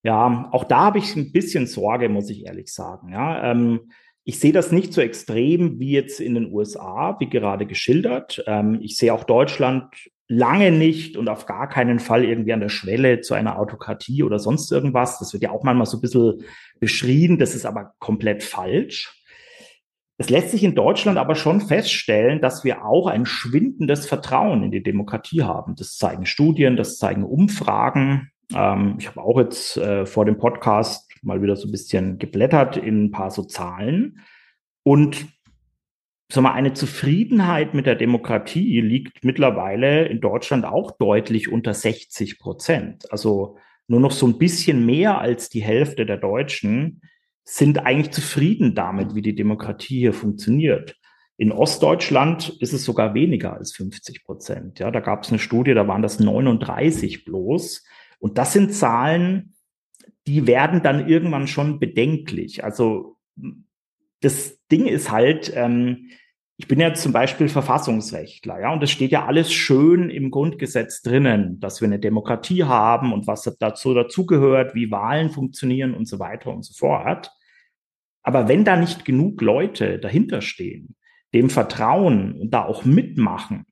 Ja, 0.02 0.50
auch 0.52 0.66
da 0.66 0.80
habe 0.80 0.98
ich 0.98 1.16
ein 1.16 1.32
bisschen 1.32 1.68
Sorge, 1.68 2.10
muss 2.10 2.30
ich 2.30 2.46
ehrlich 2.46 2.74
sagen. 2.74 3.14
Ja, 3.14 3.52
ähm, 3.52 3.92
ich 4.26 4.40
sehe 4.40 4.54
das 4.54 4.72
nicht 4.72 4.94
so 4.94 5.02
extrem 5.02 5.80
wie 5.80 5.92
jetzt 5.92 6.22
in 6.22 6.36
den 6.36 6.52
USA, 6.52 7.18
wie 7.20 7.30
gerade 7.30 7.66
geschildert. 7.66 8.44
Ähm, 8.48 8.80
ich 8.82 8.98
sehe 8.98 9.14
auch 9.14 9.26
Deutschland 9.26 9.94
lange 10.30 10.72
nicht 10.72 11.18
und 11.18 11.28
auf 11.28 11.46
gar 11.46 11.68
keinen 11.68 12.00
Fall 12.00 12.24
irgendwie 12.24 12.54
an 12.54 12.62
der 12.62 12.70
Schwelle 12.70 13.20
zu 13.20 13.34
einer 13.34 13.60
Autokratie 13.60 14.24
oder 14.24 14.40
sonst 14.40 14.72
irgendwas. 14.72 15.20
Das 15.20 15.34
wird 15.34 15.44
ja 15.44 15.52
auch 15.52 15.64
manchmal 15.64 15.86
so 15.86 15.98
ein 15.98 16.02
bisschen 16.02 16.44
beschrieben. 16.80 17.38
Das 17.38 17.54
ist 17.54 17.66
aber 17.66 17.94
komplett 18.00 18.44
falsch. 18.44 19.20
Es 20.18 20.30
lässt 20.30 20.52
sich 20.52 20.64
in 20.64 20.76
Deutschland 20.76 21.18
aber 21.18 21.36
schon 21.36 21.60
feststellen, 21.60 22.40
dass 22.40 22.64
wir 22.64 22.86
auch 22.86 23.08
ein 23.08 23.26
schwindendes 23.26 24.06
Vertrauen 24.06 24.64
in 24.64 24.72
die 24.72 24.84
Demokratie 24.84 25.44
haben. 25.44 25.76
Das 25.76 25.98
zeigen 25.98 26.26
Studien, 26.26 26.78
das 26.78 26.98
zeigen 26.98 27.24
Umfragen. 27.24 28.30
Ähm, 28.56 28.96
ich 29.00 29.08
habe 29.08 29.22
auch 29.22 29.38
jetzt 29.40 29.76
äh, 29.76 30.06
vor 30.06 30.24
dem 30.24 30.38
Podcast 30.38 31.13
mal 31.24 31.42
wieder 31.42 31.56
so 31.56 31.68
ein 31.68 31.72
bisschen 31.72 32.20
geblättert 32.20 32.78
in 32.78 33.06
ein 33.06 33.12
paar 33.12 33.32
so 33.32 33.44
Zahlen. 33.44 34.20
Und 34.84 35.28
sag 36.32 36.42
mal, 36.42 36.54
eine 36.54 36.74
Zufriedenheit 36.74 37.74
mit 37.74 37.86
der 37.86 37.96
Demokratie 37.96 38.82
liegt 38.82 39.24
mittlerweile 39.24 40.06
in 40.08 40.20
Deutschland 40.20 40.66
auch 40.66 40.92
deutlich 40.92 41.52
unter 41.52 41.74
60 41.74 42.40
Prozent. 42.40 43.12
Also 43.12 43.58
nur 43.88 44.00
noch 44.00 44.12
so 44.12 44.28
ein 44.28 44.38
bisschen 44.38 44.86
mehr 44.86 45.20
als 45.20 45.50
die 45.50 45.64
Hälfte 45.64 46.06
der 46.06 46.18
Deutschen 46.18 47.02
sind 47.44 47.86
eigentlich 47.86 48.12
zufrieden 48.12 48.74
damit, 48.74 49.16
wie 49.16 49.22
die 49.22 49.36
Demokratie 49.36 50.00
hier 50.00 50.14
funktioniert. 50.14 50.96
In 51.38 51.52
Ostdeutschland 51.52 52.50
ist 52.62 52.74
es 52.74 52.86
sogar 52.86 53.14
weniger 53.14 53.54
als 53.54 53.74
50 53.74 54.24
Prozent. 54.24 54.80
Ja, 54.80 54.92
da 54.92 55.02
gab 55.02 55.24
es 55.24 55.30
eine 55.30 55.40
Studie, 55.40 55.74
da 55.74 55.88
waren 55.88 56.02
das 56.02 56.20
39 56.20 57.26
bloß. 57.26 57.84
Und 58.20 58.38
das 58.38 58.54
sind 58.54 58.74
Zahlen, 58.74 59.54
die 60.28 60.48
werden 60.48 60.82
dann 60.82 61.08
irgendwann 61.08 61.48
schon 61.48 61.80
bedenklich. 61.80 62.64
Also 62.64 63.18
das 64.22 64.60
Ding 64.72 64.86
ist 64.86 65.12
halt, 65.12 65.52
ähm, 65.56 66.10
ich 66.58 66.68
bin 66.68 66.80
ja 66.80 66.94
zum 66.94 67.12
Beispiel 67.12 67.50
Verfassungsrechtler, 67.50 68.60
ja, 68.62 68.72
und 68.72 68.82
es 68.84 68.92
steht 68.92 69.12
ja 69.12 69.26
alles 69.26 69.52
schön 69.52 70.10
im 70.10 70.32
Grundgesetz 70.32 71.02
drinnen, 71.02 71.60
dass 71.60 71.82
wir 71.82 71.88
eine 71.88 72.00
Demokratie 72.00 72.64
haben 72.64 73.12
und 73.12 73.28
was 73.28 73.44
dazu 73.60 73.94
dazugehört, 73.94 74.76
wie 74.76 74.92
Wahlen 74.92 75.30
funktionieren 75.30 75.94
und 75.94 76.08
so 76.08 76.20
weiter 76.20 76.52
und 76.52 76.64
so 76.64 76.74
fort. 76.74 77.32
Aber 78.22 78.48
wenn 78.48 78.64
da 78.64 78.78
nicht 78.78 79.04
genug 79.04 79.42
Leute 79.42 80.00
dahinter 80.00 80.42
stehen, 80.42 80.96
dem 81.34 81.50
vertrauen 81.50 82.40
und 82.40 82.52
da 82.52 82.64
auch 82.64 82.86
mitmachen, 82.86 83.66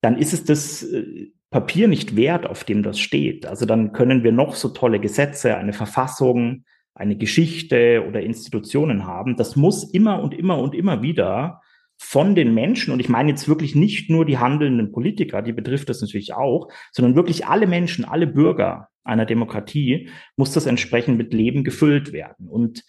dann 0.00 0.18
ist 0.18 0.32
es 0.32 0.44
das 0.44 0.82
äh, 0.82 1.30
Papier 1.56 1.88
nicht 1.88 2.16
wert, 2.16 2.44
auf 2.44 2.64
dem 2.64 2.82
das 2.82 3.00
steht. 3.00 3.46
Also 3.46 3.64
dann 3.64 3.92
können 3.92 4.22
wir 4.22 4.30
noch 4.30 4.54
so 4.56 4.68
tolle 4.68 5.00
Gesetze, 5.00 5.56
eine 5.56 5.72
Verfassung, 5.72 6.64
eine 6.94 7.16
Geschichte 7.16 8.04
oder 8.06 8.20
Institutionen 8.20 9.06
haben. 9.06 9.38
Das 9.38 9.56
muss 9.56 9.82
immer 9.82 10.22
und 10.22 10.34
immer 10.34 10.58
und 10.58 10.74
immer 10.74 11.00
wieder 11.00 11.62
von 11.96 12.34
den 12.34 12.52
Menschen, 12.52 12.92
und 12.92 13.00
ich 13.00 13.08
meine 13.08 13.30
jetzt 13.30 13.48
wirklich 13.48 13.74
nicht 13.74 14.10
nur 14.10 14.26
die 14.26 14.36
handelnden 14.36 14.92
Politiker, 14.92 15.40
die 15.40 15.54
betrifft 15.54 15.88
das 15.88 16.02
natürlich 16.02 16.34
auch, 16.34 16.68
sondern 16.92 17.16
wirklich 17.16 17.46
alle 17.46 17.66
Menschen, 17.66 18.04
alle 18.04 18.26
Bürger 18.26 18.88
einer 19.02 19.24
Demokratie, 19.24 20.10
muss 20.36 20.52
das 20.52 20.66
entsprechend 20.66 21.16
mit 21.16 21.32
Leben 21.32 21.64
gefüllt 21.64 22.12
werden. 22.12 22.50
Und 22.50 22.84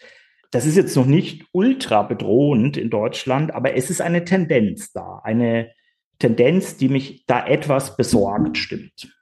das 0.51 0.65
ist 0.65 0.75
jetzt 0.75 0.97
noch 0.97 1.05
nicht 1.05 1.45
ultra 1.53 2.03
bedrohend 2.03 2.75
in 2.75 2.89
Deutschland, 2.89 3.55
aber 3.55 3.75
es 3.75 3.89
ist 3.89 4.01
eine 4.01 4.25
Tendenz 4.25 4.91
da, 4.91 5.21
eine 5.23 5.71
Tendenz, 6.19 6.77
die 6.77 6.89
mich 6.89 7.25
da 7.25 7.45
etwas 7.45 7.95
besorgt 7.95 8.57
stimmt. 8.57 9.17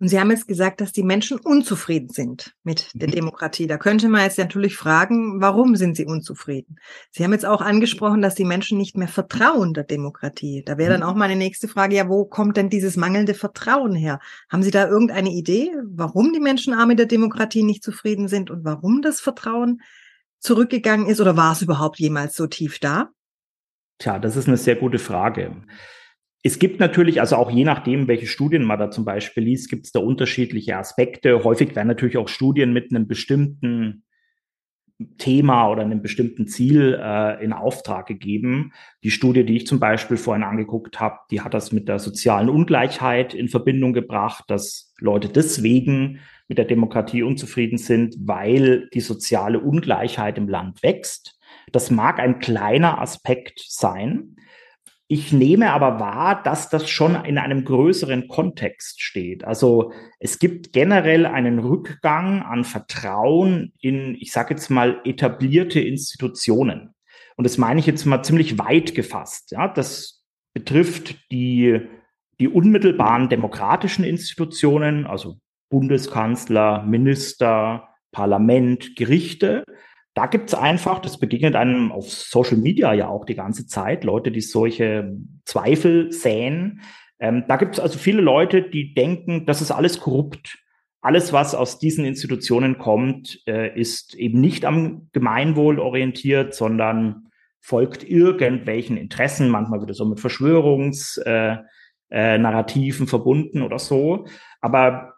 Und 0.00 0.08
Sie 0.08 0.18
haben 0.18 0.30
jetzt 0.30 0.48
gesagt, 0.48 0.80
dass 0.80 0.92
die 0.92 1.04
Menschen 1.04 1.38
unzufrieden 1.38 2.08
sind 2.08 2.54
mit 2.64 2.90
der 2.94 3.08
mhm. 3.08 3.12
Demokratie. 3.12 3.66
Da 3.66 3.78
könnte 3.78 4.08
man 4.08 4.22
jetzt 4.22 4.38
natürlich 4.38 4.76
fragen, 4.76 5.40
warum 5.40 5.76
sind 5.76 5.96
sie 5.96 6.04
unzufrieden? 6.04 6.76
Sie 7.10 7.22
haben 7.24 7.32
jetzt 7.32 7.46
auch 7.46 7.60
angesprochen, 7.60 8.20
dass 8.20 8.34
die 8.34 8.44
Menschen 8.44 8.76
nicht 8.76 8.98
mehr 8.98 9.08
vertrauen 9.08 9.72
der 9.72 9.84
Demokratie. 9.84 10.62
Da 10.66 10.78
wäre 10.78 10.90
dann 10.90 11.00
mhm. 11.00 11.06
auch 11.06 11.14
meine 11.14 11.36
nächste 11.36 11.68
Frage, 11.68 11.96
ja, 11.96 12.08
wo 12.08 12.24
kommt 12.24 12.56
denn 12.56 12.70
dieses 12.70 12.96
mangelnde 12.96 13.34
Vertrauen 13.34 13.94
her? 13.94 14.18
Haben 14.50 14.64
Sie 14.64 14.72
da 14.72 14.88
irgendeine 14.88 15.30
Idee, 15.30 15.70
warum 15.84 16.32
die 16.32 16.40
Menschen 16.40 16.76
mit 16.86 16.98
der 16.98 17.06
Demokratie 17.06 17.62
nicht 17.62 17.84
zufrieden 17.84 18.26
sind 18.28 18.50
und 18.50 18.64
warum 18.64 19.00
das 19.00 19.20
Vertrauen 19.20 19.80
zurückgegangen 20.40 21.06
ist? 21.06 21.20
Oder 21.20 21.36
war 21.36 21.52
es 21.52 21.62
überhaupt 21.62 21.98
jemals 21.98 22.34
so 22.34 22.48
tief 22.48 22.80
da? 22.80 23.10
Tja, 23.98 24.18
das 24.18 24.36
ist 24.36 24.48
eine 24.48 24.56
sehr 24.56 24.76
gute 24.76 24.98
Frage. 24.98 25.62
Es 26.46 26.58
gibt 26.58 26.78
natürlich, 26.78 27.20
also 27.20 27.36
auch 27.36 27.50
je 27.50 27.64
nachdem, 27.64 28.06
welche 28.06 28.26
Studien 28.26 28.64
man 28.64 28.78
da 28.78 28.90
zum 28.90 29.06
Beispiel 29.06 29.44
liest, 29.44 29.70
gibt 29.70 29.86
es 29.86 29.92
da 29.92 30.00
unterschiedliche 30.00 30.76
Aspekte. 30.76 31.42
Häufig 31.42 31.74
werden 31.74 31.88
natürlich 31.88 32.18
auch 32.18 32.28
Studien 32.28 32.74
mit 32.74 32.90
einem 32.90 33.08
bestimmten 33.08 34.04
Thema 35.16 35.68
oder 35.70 35.80
einem 35.80 36.02
bestimmten 36.02 36.46
Ziel 36.46 37.00
äh, 37.02 37.42
in 37.42 37.54
Auftrag 37.54 38.06
gegeben. 38.06 38.72
Die 39.02 39.10
Studie, 39.10 39.46
die 39.46 39.56
ich 39.56 39.66
zum 39.66 39.80
Beispiel 39.80 40.18
vorhin 40.18 40.44
angeguckt 40.44 41.00
habe, 41.00 41.16
die 41.30 41.40
hat 41.40 41.54
das 41.54 41.72
mit 41.72 41.88
der 41.88 41.98
sozialen 41.98 42.50
Ungleichheit 42.50 43.32
in 43.32 43.48
Verbindung 43.48 43.94
gebracht, 43.94 44.44
dass 44.48 44.92
Leute 44.98 45.28
deswegen 45.30 46.20
mit 46.46 46.58
der 46.58 46.66
Demokratie 46.66 47.22
unzufrieden 47.22 47.78
sind, 47.78 48.16
weil 48.20 48.90
die 48.92 49.00
soziale 49.00 49.60
Ungleichheit 49.60 50.36
im 50.36 50.48
Land 50.48 50.82
wächst. 50.82 51.40
Das 51.72 51.90
mag 51.90 52.20
ein 52.20 52.38
kleiner 52.38 53.00
Aspekt 53.00 53.64
sein, 53.66 54.36
ich 55.14 55.32
nehme 55.32 55.70
aber 55.70 56.00
wahr, 56.00 56.42
dass 56.42 56.70
das 56.70 56.90
schon 56.90 57.14
in 57.24 57.38
einem 57.38 57.64
größeren 57.64 58.26
Kontext 58.26 59.00
steht. 59.00 59.44
Also 59.44 59.92
es 60.18 60.40
gibt 60.40 60.72
generell 60.72 61.24
einen 61.24 61.60
Rückgang 61.60 62.42
an 62.42 62.64
Vertrauen 62.64 63.72
in, 63.80 64.16
ich 64.16 64.32
sage 64.32 64.54
jetzt 64.54 64.70
mal, 64.70 65.00
etablierte 65.04 65.78
Institutionen. 65.78 66.96
Und 67.36 67.44
das 67.44 67.58
meine 67.58 67.78
ich 67.78 67.86
jetzt 67.86 68.06
mal 68.06 68.24
ziemlich 68.24 68.58
weit 68.58 68.96
gefasst. 68.96 69.52
Ja, 69.52 69.68
das 69.68 70.24
betrifft 70.52 71.30
die, 71.30 71.80
die 72.40 72.48
unmittelbaren 72.48 73.28
demokratischen 73.28 74.02
Institutionen, 74.02 75.06
also 75.06 75.36
Bundeskanzler, 75.70 76.82
Minister, 76.82 77.88
Parlament, 78.10 78.96
Gerichte, 78.96 79.62
da 80.14 80.26
gibt's 80.26 80.54
einfach, 80.54 81.00
das 81.00 81.18
begegnet 81.18 81.56
einem 81.56 81.90
auf 81.90 82.08
Social 82.10 82.56
Media 82.56 82.92
ja 82.94 83.08
auch 83.08 83.24
die 83.24 83.34
ganze 83.34 83.66
Zeit, 83.66 84.04
Leute, 84.04 84.30
die 84.30 84.40
solche 84.40 85.16
Zweifel 85.44 86.12
säen. 86.12 86.82
Ähm, 87.18 87.44
da 87.48 87.56
gibt's 87.56 87.80
also 87.80 87.98
viele 87.98 88.22
Leute, 88.22 88.62
die 88.62 88.94
denken, 88.94 89.44
das 89.44 89.60
ist 89.60 89.72
alles 89.72 89.98
korrupt. 90.00 90.58
Alles, 91.00 91.32
was 91.32 91.54
aus 91.54 91.78
diesen 91.78 92.04
Institutionen 92.04 92.78
kommt, 92.78 93.42
äh, 93.46 93.78
ist 93.78 94.14
eben 94.14 94.40
nicht 94.40 94.64
am 94.64 95.08
Gemeinwohl 95.12 95.78
orientiert, 95.78 96.54
sondern 96.54 97.26
folgt 97.60 98.08
irgendwelchen 98.08 98.96
Interessen, 98.96 99.48
manchmal 99.48 99.80
wird 99.80 99.90
es 99.90 99.96
so 99.96 100.04
mit 100.04 100.20
Verschwörungsnarrativen 100.20 101.66
äh, 102.10 103.04
äh, 103.04 103.08
verbunden 103.08 103.62
oder 103.62 103.78
so. 103.78 104.26
Aber 104.60 105.13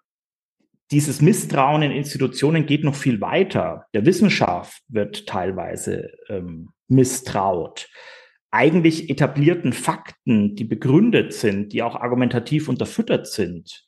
dieses 0.90 1.20
Misstrauen 1.20 1.82
in 1.82 1.90
Institutionen 1.90 2.66
geht 2.66 2.84
noch 2.84 2.94
viel 2.94 3.20
weiter. 3.20 3.86
Der 3.92 4.06
Wissenschaft 4.06 4.82
wird 4.88 5.26
teilweise 5.26 6.12
ähm, 6.28 6.70
misstraut. 6.88 7.88
Eigentlich 8.50 9.10
etablierten 9.10 9.72
Fakten, 9.72 10.54
die 10.54 10.64
begründet 10.64 11.32
sind, 11.32 11.72
die 11.72 11.82
auch 11.82 11.96
argumentativ 11.96 12.68
unterfüttert 12.68 13.26
sind, 13.26 13.86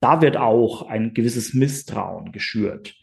da 0.00 0.20
wird 0.20 0.36
auch 0.36 0.82
ein 0.82 1.14
gewisses 1.14 1.54
Misstrauen 1.54 2.30
geschürt. 2.30 2.94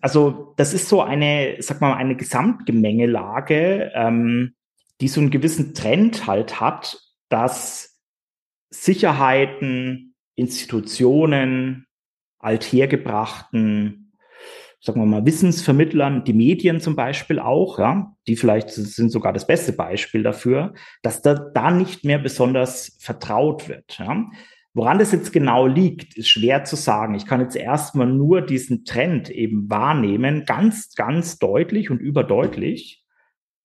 Also 0.00 0.54
das 0.56 0.72
ist 0.72 0.88
so 0.88 1.02
eine, 1.02 1.56
sag 1.58 1.82
mal, 1.82 1.94
eine 1.94 2.16
Gesamtgemengelage, 2.16 3.92
ähm, 3.94 4.54
die 5.02 5.08
so 5.08 5.20
einen 5.20 5.30
gewissen 5.30 5.74
Trend 5.74 6.26
halt 6.26 6.60
hat, 6.60 6.98
dass 7.28 8.00
Sicherheiten, 8.70 10.14
Institutionen, 10.34 11.87
althergebrachten, 12.38 14.12
sagen 14.80 15.00
wir 15.00 15.06
mal, 15.06 15.26
Wissensvermittlern, 15.26 16.24
die 16.24 16.32
Medien 16.32 16.80
zum 16.80 16.94
Beispiel 16.94 17.38
auch, 17.40 17.78
ja, 17.78 18.14
die 18.26 18.36
vielleicht 18.36 18.70
sind 18.70 19.10
sogar 19.10 19.32
das 19.32 19.46
beste 19.46 19.72
Beispiel 19.72 20.22
dafür, 20.22 20.74
dass 21.02 21.22
da, 21.22 21.34
da 21.34 21.70
nicht 21.70 22.04
mehr 22.04 22.18
besonders 22.18 22.96
vertraut 23.00 23.68
wird. 23.68 23.98
Ja. 23.98 24.26
Woran 24.74 24.98
das 24.98 25.12
jetzt 25.12 25.32
genau 25.32 25.66
liegt, 25.66 26.16
ist 26.16 26.28
schwer 26.28 26.62
zu 26.64 26.76
sagen. 26.76 27.14
Ich 27.14 27.26
kann 27.26 27.40
jetzt 27.40 27.56
erstmal 27.56 28.06
nur 28.06 28.42
diesen 28.42 28.84
Trend 28.84 29.30
eben 29.30 29.68
wahrnehmen, 29.68 30.44
ganz, 30.44 30.94
ganz 30.94 31.38
deutlich 31.38 31.90
und 31.90 31.98
überdeutlich. 31.98 33.04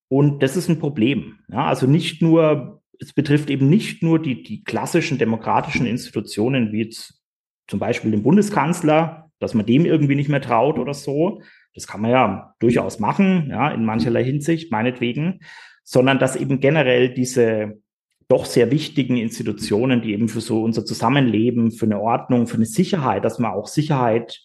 Und 0.08 0.42
das 0.42 0.58
ist 0.58 0.70
ein 0.70 0.80
Problem. 0.80 1.40
Ja, 1.52 1.66
also 1.66 1.86
nicht 1.86 2.22
nur, 2.22 2.82
es 3.00 3.14
betrifft 3.14 3.50
eben 3.50 3.70
nicht 3.70 4.02
nur 4.02 4.20
die, 4.20 4.42
die 4.42 4.64
klassischen 4.64 5.20
demokratischen 5.20 5.86
Institutionen 5.86 6.72
wie 6.72 6.84
jetzt 6.84 7.23
zum 7.68 7.80
Beispiel 7.80 8.12
dem 8.12 8.24
Bundeskanzler, 8.24 9.32
dass 9.40 9.54
man 9.54 9.66
dem 9.66 9.86
irgendwie 9.86 10.16
nicht 10.16 10.30
mehr 10.30 10.42
traut 10.42 10.80
oder 10.80 10.94
so. 10.94 11.42
Das 11.74 11.88
kann 11.88 12.02
man 12.02 12.12
ja 12.12 12.56
durchaus 12.60 13.00
machen, 13.00 13.48
ja, 13.50 13.72
in 13.72 13.86
mancherlei 13.86 14.24
Hinsicht, 14.24 14.72
meinetwegen, 14.72 15.40
sondern 15.84 16.20
dass 16.20 16.36
eben 16.36 16.60
generell 16.60 17.14
diese 17.14 17.82
doch 18.28 18.46
sehr 18.46 18.72
wichtigen 18.72 19.18
Institutionen, 19.18 20.02
die 20.02 20.14
eben 20.14 20.30
für 20.30 20.42
so 20.42 20.64
unser 20.64 20.86
Zusammenleben, 20.86 21.72
für 21.72 21.86
eine 21.86 22.00
Ordnung, 22.00 22.48
für 22.48 22.56
eine 22.56 22.66
Sicherheit, 22.66 23.26
dass 23.26 23.40
man 23.40 23.52
auch 23.52 23.68
Sicherheit 23.68 24.40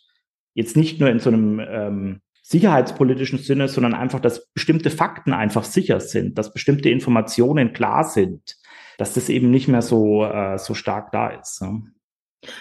jetzt 0.54 0.76
nicht 0.76 1.00
nur 1.00 1.10
in 1.10 1.20
so 1.20 1.30
einem 1.30 1.60
ähm, 1.60 2.20
sicherheitspolitischen 2.42 3.38
Sinne, 3.38 3.68
sondern 3.68 3.94
einfach, 3.94 4.20
dass 4.20 4.50
bestimmte 4.52 4.90
Fakten 4.90 5.32
einfach 5.32 5.64
sicher 5.64 6.00
sind, 6.00 6.38
dass 6.38 6.52
bestimmte 6.52 6.90
Informationen 6.90 7.72
klar 7.72 8.04
sind, 8.04 8.56
dass 8.96 9.14
das 9.14 9.28
eben 9.28 9.50
nicht 9.50 9.68
mehr 9.68 9.82
so, 9.82 10.24
äh, 10.24 10.58
so 10.58 10.74
stark 10.74 11.12
da 11.12 11.28
ist. 11.28 11.60
Ja. 11.60 11.78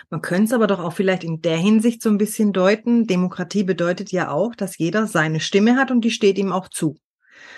Man 0.10 0.22
könnte 0.22 0.46
es 0.46 0.54
aber 0.54 0.68
doch 0.68 0.80
auch 0.80 0.94
vielleicht 0.94 1.24
in 1.24 1.42
der 1.42 1.58
Hinsicht 1.58 2.02
so 2.02 2.10
ein 2.10 2.18
bisschen 2.18 2.54
deuten. 2.54 3.06
Demokratie 3.06 3.64
bedeutet 3.64 4.12
ja 4.12 4.32
auch, 4.32 4.56
dass 4.56 4.78
jeder 4.78 5.08
seine 5.08 5.40
Stimme 5.40 5.76
hat 5.76 5.92
und 5.92 6.02
die 6.02 6.12
steht 6.12 6.38
ihm 6.38 6.52
auch 6.52 6.70
zu. 6.70 6.98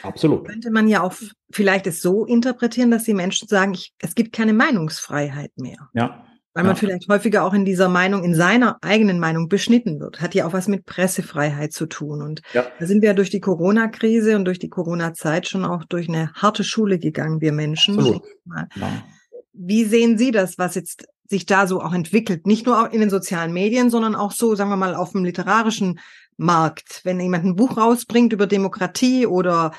Absolut. 0.04 0.48
Könnte 0.48 0.72
man 0.72 0.88
ja 0.88 1.02
auch 1.04 1.14
vielleicht 1.52 1.88
es 1.88 2.02
so 2.02 2.26
interpretieren, 2.26 2.92
dass 2.92 3.04
die 3.04 3.14
Menschen 3.14 3.48
sagen, 3.48 3.74
ich, 3.74 3.94
es 4.00 4.16
gibt 4.16 4.34
keine 4.34 4.54
Meinungsfreiheit 4.54 5.52
mehr. 5.58 5.90
Ja. 5.94 6.26
Weil 6.54 6.64
man 6.64 6.74
ja. 6.74 6.80
vielleicht 6.80 7.08
häufiger 7.08 7.44
auch 7.44 7.54
in 7.54 7.64
dieser 7.64 7.90
Meinung, 7.90 8.24
in 8.24 8.34
seiner 8.34 8.80
eigenen 8.82 9.20
Meinung 9.20 9.50
beschnitten 9.50 10.00
wird. 10.00 10.20
Hat 10.20 10.34
ja 10.34 10.48
auch 10.48 10.54
was 10.54 10.68
mit 10.68 10.86
Pressefreiheit 10.86 11.74
zu 11.74 11.86
tun. 11.86 12.22
Und 12.22 12.42
ja. 12.54 12.66
da 12.80 12.86
sind 12.86 13.02
wir 13.02 13.10
ja 13.10 13.14
durch 13.14 13.30
die 13.30 13.40
Corona-Krise 13.40 14.36
und 14.36 14.46
durch 14.46 14.60
die 14.60 14.70
Corona-Zeit 14.70 15.48
schon 15.48 15.64
auch 15.64 15.86
durch 15.86 16.10
eine 16.10 16.34
harte 16.34 16.64
Schule 16.64 16.98
gegangen, 16.98 17.40
wir 17.40 17.54
Menschen. 17.54 18.00
Absolut. 18.00 18.24
Wie 19.54 19.86
sehen 19.86 20.18
Sie 20.18 20.32
das, 20.32 20.58
was 20.58 20.76
jetzt 20.76 21.06
sich 21.30 21.46
da 21.46 21.68
so 21.68 21.82
auch 21.82 21.94
entwickelt. 21.94 22.48
Nicht 22.48 22.66
nur 22.66 22.92
in 22.92 23.00
den 23.00 23.10
sozialen 23.10 23.54
Medien, 23.54 23.90
sondern 23.90 24.16
auch 24.16 24.32
so, 24.32 24.56
sagen 24.56 24.70
wir 24.70 24.78
mal, 24.78 24.96
auf 24.96 25.12
dem 25.12 25.24
literarischen 25.24 26.00
Markt. 26.38 27.02
Wenn 27.04 27.20
jemand 27.20 27.46
ein 27.46 27.56
Buch 27.56 27.78
rausbringt 27.78 28.34
über 28.34 28.48
Demokratie 28.48 29.28
oder 29.28 29.72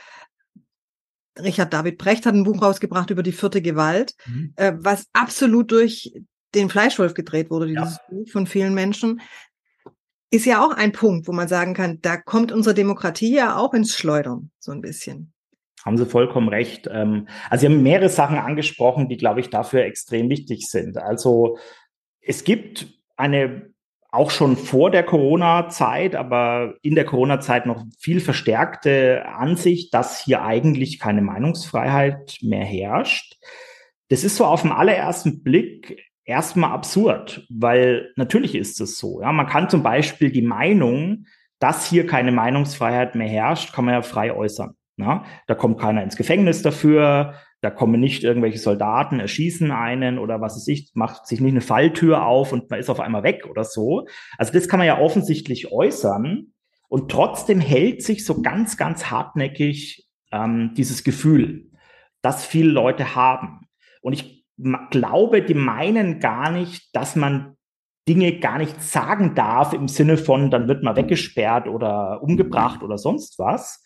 Richard 1.39 1.73
David 1.73 1.99
Brecht 1.99 2.27
hat 2.27 2.35
ein 2.35 2.45
Buch 2.45 2.63
rausgebracht 2.63 3.11
über 3.11 3.23
die 3.23 3.33
vierte 3.33 3.63
Gewalt, 3.63 4.15
mhm. 4.27 4.53
äh, 4.57 4.73
was 4.77 5.07
absolut 5.13 5.71
durch 5.73 6.13
den 6.55 6.69
Fleischwolf 6.69 7.15
gedreht 7.15 7.51
wurde, 7.51 7.67
dieses 7.67 7.97
ja. 7.97 8.01
Buch 8.09 8.29
von 8.31 8.47
vielen 8.47 8.75
Menschen, 8.75 9.21
ist 10.31 10.47
ja 10.47 10.65
auch 10.65 10.73
ein 10.73 10.93
Punkt, 10.93 11.27
wo 11.27 11.33
man 11.33 11.49
sagen 11.49 11.75
kann, 11.75 12.01
da 12.03 12.17
kommt 12.17 12.53
unsere 12.53 12.75
Demokratie 12.75 13.35
ja 13.35 13.57
auch 13.57 13.75
ins 13.75 13.97
Schleudern, 13.97 14.51
so 14.59 14.71
ein 14.71 14.81
bisschen. 14.81 15.33
Haben 15.85 15.97
Sie 15.97 16.07
vollkommen 16.07 16.49
recht. 16.49 16.89
Ähm, 16.93 17.29
also 17.49 17.67
Sie 17.67 17.73
haben 17.73 17.83
mehrere 17.83 18.09
Sachen 18.09 18.39
angesprochen, 18.39 19.09
die, 19.09 19.17
glaube 19.17 19.41
ich, 19.41 19.51
dafür 19.51 19.85
extrem 19.85 20.29
wichtig 20.29 20.69
sind. 20.69 20.99
Also 20.99 21.59
es 22.21 22.45
gibt 22.45 22.87
eine 23.17 23.71
auch 24.13 24.31
schon 24.31 24.57
vor 24.57 24.91
der 24.91 25.05
Corona-Zeit, 25.05 26.17
aber 26.17 26.75
in 26.83 26.97
der 26.97 27.05
Corona-Zeit 27.05 27.67
noch 27.67 27.85
viel 27.99 28.21
verstärkte 28.21 29.25
Ansicht, 29.27 29.95
dass 29.95 30.25
hier 30.25 30.43
eigentlich 30.43 30.99
keine 30.99 31.23
Meinungsfreiheit 31.23 32.39
mehr 32.43 32.65
herrscht. 32.65 33.37
Das 34.09 34.25
ist 34.25 34.37
so 34.37 34.45
auf 34.45 34.63
den 34.63 34.73
allerersten 34.73 35.45
Blick 35.45 36.11
erstmal 36.25 36.73
absurd, 36.73 37.47
weil 37.51 38.13
natürlich 38.17 38.57
ist 38.57 38.81
es 38.81 38.99
so. 38.99 39.21
Ja, 39.21 39.31
man 39.31 39.47
kann 39.47 39.71
zum 39.71 39.85
Beispiel 39.85 40.33
die 40.33 40.43
Meinung, 40.43 41.27
dass 41.61 41.89
hier 41.89 42.07
keine 42.07 42.33
Meinungsfreiheit 42.33 43.15
mehr 43.15 43.29
herrscht, 43.29 43.73
kann 43.73 43.85
man 43.85 43.95
ja 43.95 44.03
frei 44.03 44.35
äußern. 44.35 44.75
Ja, 45.01 45.25
da 45.47 45.55
kommt 45.55 45.81
keiner 45.81 46.03
ins 46.03 46.17
Gefängnis 46.17 46.63
dafür, 46.63 47.35
da 47.63 47.71
kommen 47.71 48.01
nicht 48.01 48.25
irgendwelche 48.25 48.59
Soldaten, 48.59 49.21
erschießen 49.21 49.71
einen 49.71 50.19
oder 50.19 50.41
was 50.41 50.57
es 50.57 50.69
ich, 50.69 50.91
macht 50.95 51.27
sich 51.27 51.41
nicht 51.41 51.53
eine 51.53 51.61
Falltür 51.61 52.25
auf 52.25 52.53
und 52.53 52.71
man 52.71 52.81
ist 52.81 52.91
auf 52.91 53.01
einmal 53.01 53.23
weg 53.23 53.47
oder 53.49 53.65
so. 53.65 54.07
Also 54.39 54.53
das 54.53 54.69
kann 54.69 54.79
man 54.79 54.87
ja 54.87 54.99
offensichtlich 54.99 55.73
äußern 55.73 56.53
und 56.89 57.11
trotzdem 57.11 57.61
hält 57.61 58.03
sich 58.03 58.25
so 58.25 58.43
ganz, 58.43 58.77
ganz 58.77 59.11
hartnäckig 59.11 60.09
ähm, 60.33 60.73
dieses 60.77 61.05
Gefühl, 61.05 61.71
dass 62.23 62.45
viele 62.45 62.71
Leute 62.71 63.15
haben. 63.15 63.69
Und 64.03 64.13
ich 64.13 64.47
glaube, 64.91 65.43
die 65.43 65.55
meinen 65.55 66.21
gar 66.21 66.51
nicht, 66.51 66.95
dass 66.95 67.17
man 67.17 67.57
Dinge 68.09 68.39
gar 68.41 68.59
nicht 68.59 68.83
sagen 68.83 69.35
darf 69.35 69.73
im 69.73 69.87
Sinne 69.87 70.17
von, 70.17 70.51
dann 70.51 70.67
wird 70.69 70.83
man 70.83 70.97
weggesperrt 70.97 71.69
oder 71.69 72.23
umgebracht 72.23 72.83
oder 72.83 72.99
sonst 72.99 73.39
was, 73.39 73.85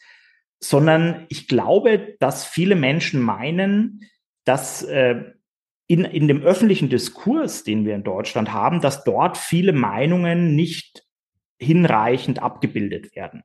sondern 0.68 1.26
ich 1.28 1.46
glaube, 1.46 2.16
dass 2.20 2.46
viele 2.46 2.74
Menschen 2.74 3.20
meinen, 3.20 4.00
dass 4.44 4.82
äh, 4.82 5.22
in, 5.86 6.04
in 6.04 6.26
dem 6.26 6.42
öffentlichen 6.42 6.88
Diskurs, 6.88 7.64
den 7.64 7.84
wir 7.84 7.94
in 7.94 8.04
Deutschland 8.04 8.52
haben, 8.52 8.80
dass 8.80 9.04
dort 9.04 9.36
viele 9.36 9.72
Meinungen 9.72 10.56
nicht 10.56 11.04
hinreichend 11.58 12.42
abgebildet 12.42 13.14
werden. 13.14 13.42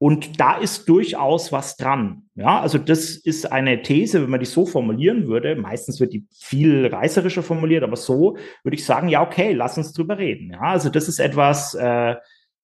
Und 0.00 0.38
da 0.38 0.56
ist 0.56 0.88
durchaus 0.88 1.50
was 1.50 1.76
dran. 1.76 2.28
Ja, 2.36 2.60
also 2.60 2.78
das 2.78 3.16
ist 3.16 3.50
eine 3.50 3.82
These, 3.82 4.22
wenn 4.22 4.30
man 4.30 4.38
die 4.38 4.46
so 4.46 4.64
formulieren 4.64 5.26
würde. 5.26 5.56
Meistens 5.56 5.98
wird 5.98 6.12
die 6.12 6.26
viel 6.32 6.86
reißerischer 6.86 7.42
formuliert, 7.42 7.82
aber 7.82 7.96
so 7.96 8.36
würde 8.62 8.76
ich 8.76 8.84
sagen, 8.84 9.08
ja, 9.08 9.22
okay, 9.22 9.54
lass 9.54 9.76
uns 9.76 9.92
drüber 9.92 10.18
reden. 10.18 10.52
Ja, 10.52 10.60
also 10.60 10.88
das 10.88 11.08
ist 11.08 11.18
etwas, 11.18 11.74
äh, 11.74 12.14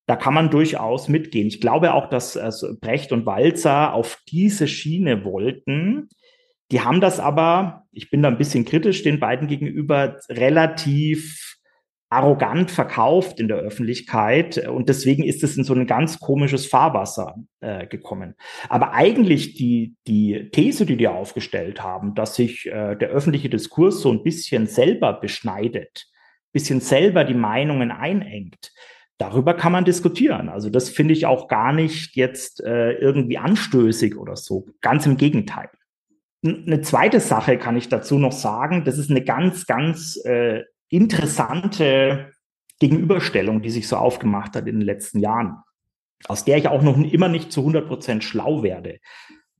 da 0.06 0.16
kann 0.16 0.34
man 0.34 0.50
durchaus 0.50 1.08
mitgehen. 1.08 1.46
Ich 1.46 1.60
glaube 1.60 1.94
auch, 1.94 2.08
dass 2.08 2.36
also 2.36 2.74
Brecht 2.80 3.12
und 3.12 3.26
Walzer 3.26 3.94
auf 3.94 4.18
diese 4.28 4.68
Schiene 4.68 5.24
wollten. 5.24 6.08
Die 6.70 6.80
haben 6.80 7.00
das 7.00 7.20
aber, 7.20 7.84
ich 7.92 8.10
bin 8.10 8.22
da 8.22 8.28
ein 8.28 8.38
bisschen 8.38 8.64
kritisch 8.64 9.02
den 9.02 9.20
beiden 9.20 9.48
gegenüber, 9.48 10.18
relativ 10.28 11.54
arrogant 12.10 12.70
verkauft 12.70 13.40
in 13.40 13.48
der 13.48 13.56
Öffentlichkeit 13.56 14.68
und 14.68 14.88
deswegen 14.88 15.24
ist 15.24 15.42
es 15.42 15.56
in 15.56 15.64
so 15.64 15.74
ein 15.74 15.86
ganz 15.86 16.20
komisches 16.20 16.66
Fahrwasser 16.66 17.34
äh, 17.60 17.86
gekommen. 17.86 18.34
Aber 18.68 18.92
eigentlich 18.92 19.54
die, 19.54 19.96
die 20.06 20.48
These, 20.52 20.86
die 20.86 20.96
die 20.96 21.08
aufgestellt 21.08 21.82
haben, 21.82 22.14
dass 22.14 22.36
sich 22.36 22.66
äh, 22.66 22.94
der 22.94 23.08
öffentliche 23.08 23.48
Diskurs 23.48 24.00
so 24.00 24.12
ein 24.12 24.22
bisschen 24.22 24.66
selber 24.66 25.14
beschneidet, 25.14 26.06
bisschen 26.52 26.80
selber 26.80 27.24
die 27.24 27.34
Meinungen 27.34 27.90
einengt, 27.90 28.72
darüber 29.18 29.54
kann 29.54 29.72
man 29.72 29.84
diskutieren. 29.84 30.48
Also 30.48 30.70
das 30.70 30.88
finde 30.88 31.14
ich 31.14 31.26
auch 31.26 31.48
gar 31.48 31.72
nicht 31.72 32.16
jetzt 32.16 32.62
äh, 32.62 32.92
irgendwie 32.92 33.38
anstößig 33.38 34.16
oder 34.16 34.36
so. 34.36 34.66
Ganz 34.80 35.06
im 35.06 35.16
Gegenteil. 35.16 35.70
Eine 36.44 36.82
zweite 36.82 37.20
Sache 37.20 37.56
kann 37.56 37.76
ich 37.76 37.88
dazu 37.88 38.18
noch 38.18 38.32
sagen. 38.32 38.84
Das 38.84 38.98
ist 38.98 39.10
eine 39.10 39.22
ganz, 39.22 39.66
ganz 39.66 40.16
äh, 40.24 40.64
interessante 40.88 42.32
Gegenüberstellung, 42.80 43.62
die 43.62 43.70
sich 43.70 43.88
so 43.88 43.96
aufgemacht 43.96 44.56
hat 44.56 44.66
in 44.66 44.80
den 44.80 44.86
letzten 44.86 45.20
Jahren, 45.20 45.56
aus 46.26 46.44
der 46.44 46.58
ich 46.58 46.68
auch 46.68 46.82
noch 46.82 46.98
immer 46.98 47.28
nicht 47.28 47.52
zu 47.52 47.60
100 47.60 47.86
Prozent 47.86 48.24
schlau 48.24 48.62
werde. 48.62 48.98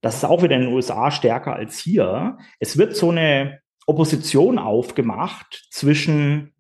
Das 0.01 0.17
ist 0.17 0.25
auch 0.25 0.43
wieder 0.43 0.57
in 0.57 0.63
den 0.63 0.73
USA 0.73 1.11
stärker 1.11 1.55
als 1.55 1.79
hier. 1.79 2.37
Es 2.59 2.77
wird 2.77 2.95
so 2.95 3.11
eine 3.11 3.61
Opposition 3.87 4.59
aufgemacht 4.59 5.67
zwischen 5.71 6.54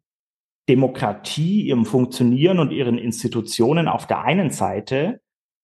Demokratie, 0.68 1.62
ihrem 1.62 1.85
Funktionieren 1.85 2.59
und 2.59 2.72
ihren 2.72 2.98
Institutionen 2.98 3.88
auf 3.88 4.07
der 4.07 4.22
einen 4.22 4.50
Seite 4.50 5.20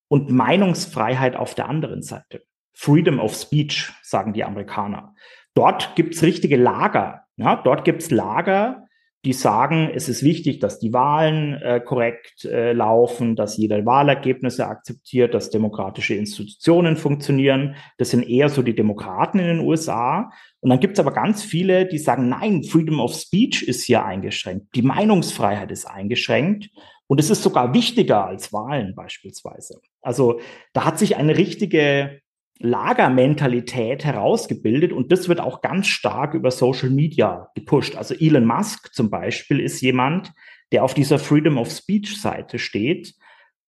und 0.08 0.30
Meinungsfreiheit 0.30 1.36
auf 1.36 1.54
der 1.54 1.68
anderen 1.68 2.02
Seite. 2.02 2.42
Freedom 2.74 3.18
of 3.18 3.34
Speech, 3.34 3.92
sagen 4.02 4.32
die 4.32 4.44
Amerikaner. 4.44 5.14
Dort 5.54 5.94
gibt's 5.96 6.22
richtige 6.22 6.56
Lager. 6.56 7.24
Ja, 7.36 7.56
dort 7.56 7.84
gibt's 7.84 8.10
Lager, 8.10 8.86
die 9.24 9.34
sagen, 9.34 9.90
es 9.94 10.08
ist 10.08 10.22
wichtig, 10.22 10.60
dass 10.60 10.78
die 10.78 10.94
Wahlen 10.94 11.60
äh, 11.60 11.80
korrekt 11.80 12.44
äh, 12.46 12.72
laufen, 12.72 13.36
dass 13.36 13.58
jeder 13.58 13.84
Wahlergebnisse 13.84 14.66
akzeptiert, 14.66 15.34
dass 15.34 15.50
demokratische 15.50 16.14
Institutionen 16.14 16.96
funktionieren. 16.96 17.76
Das 17.98 18.10
sind 18.10 18.26
eher 18.26 18.48
so 18.48 18.62
die 18.62 18.74
Demokraten 18.74 19.38
in 19.38 19.46
den 19.46 19.60
USA. 19.60 20.30
Und 20.60 20.70
dann 20.70 20.80
gibt 20.80 20.94
es 20.94 21.00
aber 21.00 21.12
ganz 21.12 21.42
viele, 21.42 21.86
die 21.86 21.98
sagen, 21.98 22.30
nein, 22.30 22.62
Freedom 22.62 23.00
of 23.00 23.14
Speech 23.14 23.62
ist 23.62 23.84
hier 23.84 24.04
eingeschränkt, 24.04 24.74
die 24.74 24.82
Meinungsfreiheit 24.82 25.70
ist 25.70 25.84
eingeschränkt. 25.86 26.70
Und 27.06 27.18
es 27.18 27.28
ist 27.28 27.42
sogar 27.42 27.74
wichtiger 27.74 28.24
als 28.24 28.52
Wahlen 28.52 28.94
beispielsweise. 28.94 29.80
Also 30.00 30.40
da 30.72 30.84
hat 30.84 30.98
sich 30.98 31.16
eine 31.16 31.36
richtige 31.36 32.20
Lagermentalität 32.60 34.04
herausgebildet 34.04 34.92
und 34.92 35.10
das 35.10 35.28
wird 35.28 35.40
auch 35.40 35.62
ganz 35.62 35.86
stark 35.86 36.34
über 36.34 36.50
Social 36.50 36.90
Media 36.90 37.48
gepusht. 37.54 37.96
Also 37.96 38.14
Elon 38.14 38.44
Musk 38.44 38.92
zum 38.92 39.08
Beispiel 39.08 39.60
ist 39.60 39.80
jemand, 39.80 40.32
der 40.70 40.84
auf 40.84 40.92
dieser 40.92 41.18
Freedom 41.18 41.56
of 41.56 41.70
Speech 41.70 42.20
Seite 42.20 42.58
steht 42.58 43.14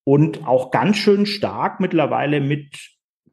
und 0.03 0.47
auch 0.47 0.69
ganz 0.69 0.97
schön 0.97 1.25
stark 1.25 1.79
mittlerweile 1.79 2.39
mit 2.39 2.77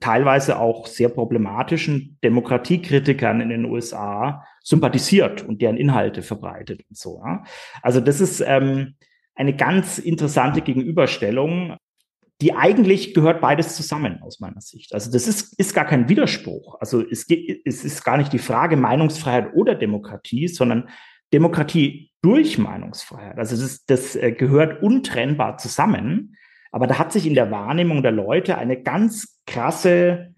teilweise 0.00 0.58
auch 0.58 0.86
sehr 0.86 1.10
problematischen 1.10 2.18
Demokratiekritikern 2.24 3.42
in 3.42 3.50
den 3.50 3.66
USA 3.66 4.44
sympathisiert 4.62 5.42
und 5.42 5.60
deren 5.60 5.76
Inhalte 5.76 6.22
verbreitet 6.22 6.80
und 6.88 6.96
so. 6.96 7.22
Also 7.82 8.00
das 8.00 8.22
ist 8.22 8.40
ähm, 8.40 8.94
eine 9.34 9.54
ganz 9.54 9.98
interessante 9.98 10.62
Gegenüberstellung 10.62 11.76
die 12.40 12.55
eigentlich 12.55 13.12
gehört 13.12 13.40
beides 13.40 13.76
zusammen 13.76 14.22
aus 14.22 14.40
meiner 14.40 14.61
Sicht. 14.61 14.94
Also 14.94 15.11
das 15.11 15.26
ist, 15.26 15.59
ist 15.59 15.74
gar 15.74 15.85
kein 15.85 16.09
Widerspruch. 16.09 16.76
Also 16.81 17.05
es, 17.07 17.26
geht, 17.26 17.62
es 17.66 17.85
ist 17.85 18.03
gar 18.03 18.16
nicht 18.16 18.33
die 18.33 18.38
Frage 18.38 18.76
Meinungsfreiheit 18.76 19.53
oder 19.55 19.74
Demokratie, 19.74 20.48
sondern 20.48 20.88
Demokratie 21.33 22.11
durch 22.22 22.59
Meinungsfreiheit. 22.59 23.38
Also 23.38 23.61
das, 23.61 23.85
das 23.85 24.16
äh, 24.16 24.33
gehört 24.33 24.83
untrennbar 24.83 25.59
zusammen. 25.59 26.37
Aber 26.72 26.87
da 26.87 26.98
hat 26.98 27.12
sich 27.12 27.26
in 27.26 27.35
der 27.35 27.50
Wahrnehmung 27.50 28.03
der 28.03 28.12
Leute 28.12 28.57
eine 28.57 28.81
ganz 28.83 29.40
krasse, 29.46 30.35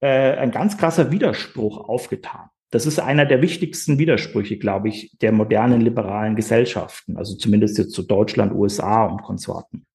äh, 0.00 0.36
ein 0.36 0.50
ganz 0.50 0.76
krasser 0.76 1.10
Widerspruch 1.10 1.88
aufgetan. 1.88 2.48
Das 2.70 2.86
ist 2.86 2.98
einer 2.98 3.26
der 3.26 3.42
wichtigsten 3.42 3.98
Widersprüche, 3.98 4.58
glaube 4.58 4.88
ich, 4.88 5.16
der 5.20 5.32
modernen 5.32 5.80
liberalen 5.80 6.36
Gesellschaften. 6.36 7.16
Also 7.16 7.36
zumindest 7.36 7.78
jetzt 7.78 7.92
zu 7.92 8.02
Deutschland, 8.02 8.52
USA 8.52 9.04
und 9.04 9.22
Konsorten. 9.22 9.86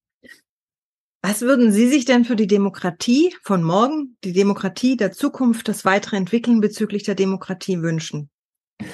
Was 1.20 1.42
würden 1.42 1.72
Sie 1.72 1.88
sich 1.88 2.04
denn 2.04 2.24
für 2.24 2.36
die 2.36 2.46
Demokratie 2.46 3.34
von 3.42 3.62
morgen, 3.62 4.16
die 4.22 4.32
Demokratie 4.32 4.96
der 4.96 5.10
Zukunft, 5.10 5.66
das 5.66 5.84
weitere 5.84 6.16
Entwickeln 6.16 6.60
bezüglich 6.60 7.02
der 7.02 7.16
Demokratie 7.16 7.82
wünschen? 7.82 8.30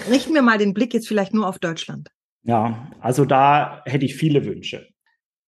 Richten 0.08 0.32
wir 0.32 0.40
mal 0.40 0.56
den 0.56 0.72
Blick 0.72 0.94
jetzt 0.94 1.06
vielleicht 1.06 1.34
nur 1.34 1.46
auf 1.46 1.58
Deutschland. 1.58 2.08
Ja, 2.42 2.90
also 3.00 3.26
da 3.26 3.82
hätte 3.84 4.06
ich 4.06 4.16
viele 4.16 4.44
Wünsche. 4.46 4.88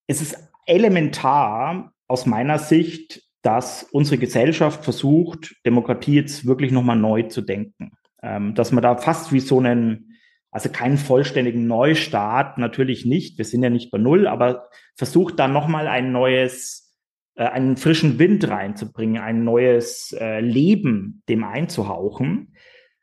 Es 0.07 0.21
ist 0.21 0.37
elementar 0.67 1.93
aus 2.09 2.27
meiner 2.27 2.59
Sicht, 2.59 3.23
dass 3.43 3.85
unsere 3.85 4.19
Gesellschaft 4.19 4.85
versucht, 4.85 5.55
Demokratie 5.65 6.15
jetzt 6.15 6.47
wirklich 6.47 6.73
nochmal 6.73 6.97
neu 6.97 7.23
zu 7.23 7.41
denken. 7.41 7.93
Ähm, 8.23 8.55
dass 8.55 8.73
man 8.73 8.83
da 8.83 8.97
fast 8.97 9.33
wie 9.33 9.41
so 9.41 9.59
einen 9.59 10.16
also 10.51 10.69
keinen 10.71 10.99
vollständigen 10.99 11.67
Neustart, 11.67 12.59
natürlich 12.59 13.05
nicht. 13.05 13.39
Wir 13.39 13.45
sind 13.45 13.63
ja 13.63 13.71
nicht 13.71 13.91
bei 13.91 13.99
Null, 13.99 14.27
aber 14.27 14.69
versucht 14.95 15.39
dann 15.39 15.53
nochmal 15.53 15.89
ein 15.89 16.13
neues, 16.13 16.97
äh, 17.35 17.45
einen 17.45 17.77
frischen 17.77 18.19
Wind 18.19 18.49
reinzubringen, 18.49 19.23
ein 19.23 19.45
neues 19.45 20.17
äh, 20.19 20.41
Leben 20.41 21.23
dem 21.29 21.45
einzuhauchen. 21.45 22.55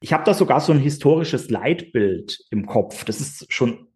Ich 0.02 0.14
habe 0.14 0.24
da 0.24 0.34
sogar 0.34 0.60
so 0.60 0.74
ein 0.74 0.80
historisches 0.80 1.50
Leitbild 1.50 2.40
im 2.50 2.66
Kopf. 2.66 3.06
Das 3.06 3.22
ist 3.22 3.52
schon 3.54 3.88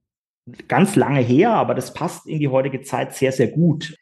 ganz 0.67 0.95
lange 0.95 1.21
her, 1.21 1.51
aber 1.51 1.73
das 1.73 1.93
passt 1.93 2.27
in 2.27 2.39
die 2.39 2.47
heutige 2.47 2.81
Zeit 2.81 3.13
sehr, 3.13 3.31
sehr 3.31 3.47
gut. 3.47 3.95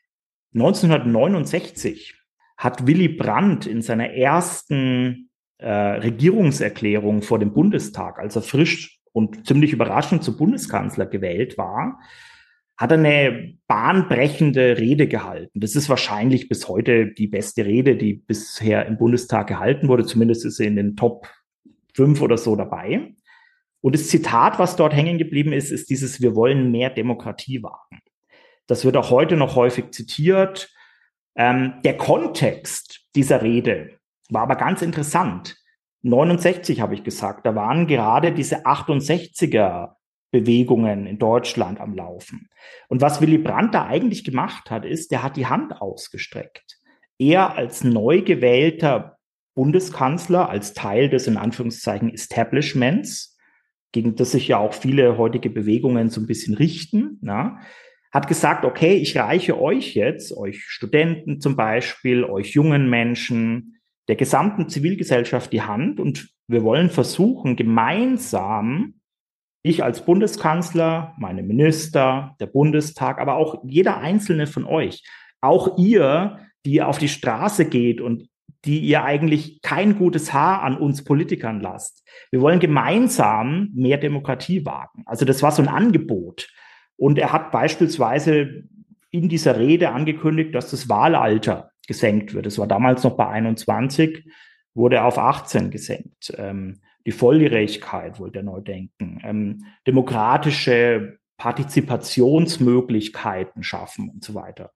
1969 0.54 2.14
hat 2.58 2.88
Willy 2.88 3.10
Brandt 3.10 3.66
in 3.66 3.82
seiner 3.82 4.12
ersten 4.12 5.30
äh, 5.58 5.70
Regierungserklärung 5.70 7.22
vor 7.22 7.40
dem 7.40 7.54
Bundestag, 7.54 8.20
als 8.20 8.36
er 8.36 8.42
frisch 8.42 8.95
und 9.16 9.48
ziemlich 9.48 9.72
überraschend 9.72 10.26
zu 10.26 10.36
Bundeskanzler 10.36 11.06
gewählt 11.06 11.58
war, 11.58 12.02
hat 12.76 12.92
er 12.92 12.98
eine 12.98 13.58
bahnbrechende 13.66 14.78
Rede 14.78 15.08
gehalten. 15.08 15.62
Das 15.62 15.78
ist 15.78 15.88
wahrscheinlich 15.88 16.50
bis 16.50 16.68
heute 16.68 17.14
die 17.14 17.28
beste 17.28 17.66
Rede, 17.66 17.96
die 17.96 18.16
bisher 18.16 18.86
im 18.86 18.98
Bundestag 18.98 19.48
gehalten 19.48 19.88
wurde. 19.88 20.06
Zumindest 20.06 20.44
ist 20.44 20.58
sie 20.58 20.66
in 20.66 20.76
den 20.76 20.98
Top 20.98 21.30
fünf 21.94 22.22
oder 22.22 22.38
so 22.38 22.58
dabei. 22.58 23.16
Und 23.80 23.96
das 23.96 24.10
Zitat, 24.10 24.60
was 24.60 24.76
dort 24.76 24.94
hängen 24.94 25.18
geblieben 25.18 25.54
ist, 25.54 25.72
ist 25.72 25.90
dieses, 25.90 26.20
wir 26.22 26.36
wollen 26.36 26.70
mehr 26.70 26.90
Demokratie 26.90 27.64
wagen. 27.64 28.02
Das 28.68 28.84
wird 28.84 28.98
auch 28.98 29.12
heute 29.12 29.38
noch 29.38 29.56
häufig 29.56 29.92
zitiert. 29.92 30.74
Ähm, 31.38 31.76
der 31.86 31.96
Kontext 31.96 33.06
dieser 33.16 33.42
Rede 33.44 33.92
war 34.30 34.42
aber 34.42 34.58
ganz 34.58 34.82
interessant. 34.82 35.56
69 36.06 36.82
habe 36.82 36.94
ich 36.94 37.04
gesagt, 37.04 37.46
da 37.46 37.56
waren 37.56 37.88
gerade 37.88 38.32
diese 38.32 38.66
68er 38.66 39.96
Bewegungen 40.32 41.08
in 41.08 41.18
Deutschland 41.18 41.80
am 41.80 41.96
Laufen. 41.96 42.50
Und 42.90 43.02
was 43.02 43.22
Willy 43.22 43.40
Brandt 43.40 43.74
da 43.74 43.88
eigentlich 43.88 44.24
gemacht 44.24 44.70
hat, 44.70 44.86
ist, 44.86 45.12
der 45.12 45.24
hat 45.24 45.36
die 45.36 45.48
Hand 45.48 45.82
ausgestreckt. 45.82 46.78
Er 47.18 47.56
als 47.56 47.84
neu 47.84 48.22
gewählter 48.22 49.18
Bundeskanzler, 49.56 50.50
als 50.50 50.74
Teil 50.74 51.10
des 51.10 51.28
in 51.28 51.38
Anführungszeichen 51.38 52.14
Establishments, 52.14 53.38
gegen 53.92 54.16
das 54.16 54.32
sich 54.34 54.50
ja 54.50 54.60
auch 54.60 54.74
viele 54.74 55.18
heutige 55.18 55.50
Bewegungen 55.50 56.10
so 56.10 56.22
ein 56.22 56.28
bisschen 56.28 56.54
richten, 56.54 57.18
na, 57.22 57.62
hat 58.12 58.28
gesagt, 58.28 58.64
okay, 58.64 58.96
ich 58.96 59.18
reiche 59.18 59.60
euch 59.60 59.96
jetzt, 59.96 60.36
euch 60.38 60.64
Studenten 60.66 61.42
zum 61.42 61.56
Beispiel, 61.56 62.26
euch 62.26 62.52
jungen 62.52 62.90
Menschen, 62.90 63.75
der 64.08 64.16
gesamten 64.16 64.70
Zivilgesellschaft 64.70 65.52
die 65.52 65.64
Hand 65.64 66.00
und 66.00 66.30
wir 66.48 66.64
wollen 66.64 66.90
versuchen, 66.90 67.56
gemeinsam, 67.56 68.96
ich 69.64 69.84
als 69.84 70.06
Bundeskanzler, 70.06 71.16
meine 71.18 71.42
Minister, 71.42 72.36
der 72.40 72.46
Bundestag, 72.46 73.20
aber 73.20 73.36
auch 73.36 73.64
jeder 73.66 73.98
einzelne 73.98 74.46
von 74.46 74.66
euch, 74.66 75.04
auch 75.42 75.78
ihr, 75.80 76.40
die 76.66 76.82
auf 76.82 77.00
die 77.00 77.08
Straße 77.08 77.66
geht 77.66 78.00
und 78.00 78.30
die 78.66 78.80
ihr 78.80 79.04
eigentlich 79.04 79.62
kein 79.62 79.98
gutes 79.98 80.34
Haar 80.34 80.64
an 80.64 80.78
uns 80.78 81.04
Politikern 81.04 81.62
lasst. 81.62 82.04
Wir 82.32 82.42
wollen 82.42 82.60
gemeinsam 82.60 83.70
mehr 83.74 83.98
Demokratie 83.98 84.66
wagen. 84.66 85.04
Also 85.06 85.26
das 85.26 85.44
war 85.44 85.52
so 85.52 85.62
ein 85.62 85.68
Angebot. 85.68 86.50
Und 86.98 87.20
er 87.20 87.32
hat 87.32 87.52
beispielsweise 87.52 88.64
in 89.12 89.30
dieser 89.30 89.60
Rede 89.60 89.90
angekündigt, 89.90 90.56
dass 90.56 90.72
das 90.72 90.90
Wahlalter 90.90 91.72
gesenkt 91.88 92.34
wird. 92.34 92.46
Es 92.46 92.58
war 92.58 92.68
damals 92.68 93.04
noch 93.04 93.18
bei 93.18 93.28
21, 93.28 94.26
wurde 94.74 95.04
auf 95.04 95.18
18 95.18 95.72
gesenkt. 95.72 96.34
Ähm, 96.38 96.80
die 97.06 97.12
Volljährigkeit 97.12 98.20
wollte 98.20 98.40
er 98.40 98.44
neu 98.44 98.62
denken. 98.62 99.20
Ähm, 99.24 99.66
demokratische 99.86 101.20
Partizipationsmöglichkeiten 101.38 103.64
schaffen 103.64 104.10
und 104.10 104.24
so 104.24 104.34
weiter. 104.34 104.72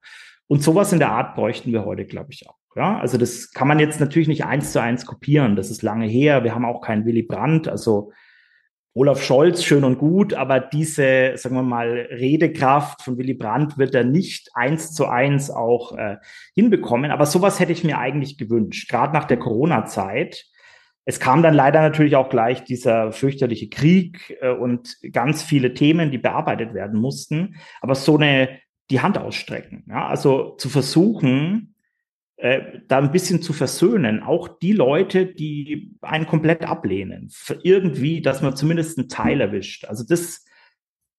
Und 0.46 0.62
sowas 0.62 0.92
in 0.92 0.98
der 0.98 1.12
Art 1.12 1.34
bräuchten 1.34 1.72
wir 1.72 1.84
heute, 1.84 2.04
glaube 2.04 2.32
ich, 2.32 2.48
auch. 2.48 2.56
Ja, 2.76 3.00
also 3.00 3.18
das 3.18 3.50
kann 3.50 3.66
man 3.66 3.80
jetzt 3.80 3.98
natürlich 3.98 4.28
nicht 4.28 4.44
eins 4.44 4.70
zu 4.72 4.80
eins 4.80 5.04
kopieren. 5.04 5.56
Das 5.56 5.70
ist 5.70 5.82
lange 5.82 6.06
her. 6.06 6.44
Wir 6.44 6.54
haben 6.54 6.64
auch 6.64 6.80
keinen 6.80 7.04
Willy 7.04 7.24
Brandt. 7.24 7.66
Also 7.66 8.12
Olaf 8.92 9.22
Scholz 9.22 9.62
schön 9.62 9.84
und 9.84 9.98
gut, 9.98 10.34
aber 10.34 10.58
diese, 10.58 11.32
sagen 11.36 11.54
wir 11.54 11.62
mal, 11.62 12.08
Redekraft 12.10 13.02
von 13.02 13.16
Willy 13.18 13.34
Brandt 13.34 13.78
wird 13.78 13.94
er 13.94 14.02
nicht 14.02 14.50
eins 14.54 14.92
zu 14.92 15.06
eins 15.06 15.48
auch 15.48 15.96
äh, 15.96 16.16
hinbekommen. 16.54 17.12
Aber 17.12 17.26
sowas 17.26 17.60
hätte 17.60 17.72
ich 17.72 17.84
mir 17.84 17.98
eigentlich 17.98 18.36
gewünscht, 18.36 18.90
gerade 18.90 19.12
nach 19.12 19.26
der 19.26 19.38
Corona-Zeit. 19.38 20.44
Es 21.04 21.20
kam 21.20 21.42
dann 21.42 21.54
leider 21.54 21.80
natürlich 21.82 22.16
auch 22.16 22.28
gleich 22.28 22.64
dieser 22.64 23.12
fürchterliche 23.12 23.68
Krieg 23.68 24.36
äh, 24.40 24.50
und 24.50 24.96
ganz 25.12 25.44
viele 25.44 25.72
Themen, 25.72 26.10
die 26.10 26.18
bearbeitet 26.18 26.74
werden 26.74 27.00
mussten. 27.00 27.56
Aber 27.80 27.94
so 27.94 28.16
eine 28.16 28.58
die 28.90 29.00
Hand 29.00 29.18
ausstrecken, 29.18 29.84
ja, 29.88 30.08
also 30.08 30.56
zu 30.56 30.68
versuchen, 30.68 31.76
da 32.42 32.98
ein 32.98 33.12
bisschen 33.12 33.42
zu 33.42 33.52
versöhnen. 33.52 34.22
Auch 34.22 34.48
die 34.48 34.72
Leute, 34.72 35.26
die 35.26 35.94
einen 36.00 36.26
komplett 36.26 36.64
ablehnen. 36.64 37.30
Irgendwie, 37.62 38.22
dass 38.22 38.40
man 38.40 38.56
zumindest 38.56 38.98
einen 38.98 39.08
Teil 39.08 39.40
erwischt. 39.40 39.84
Also 39.84 40.04
das 40.08 40.44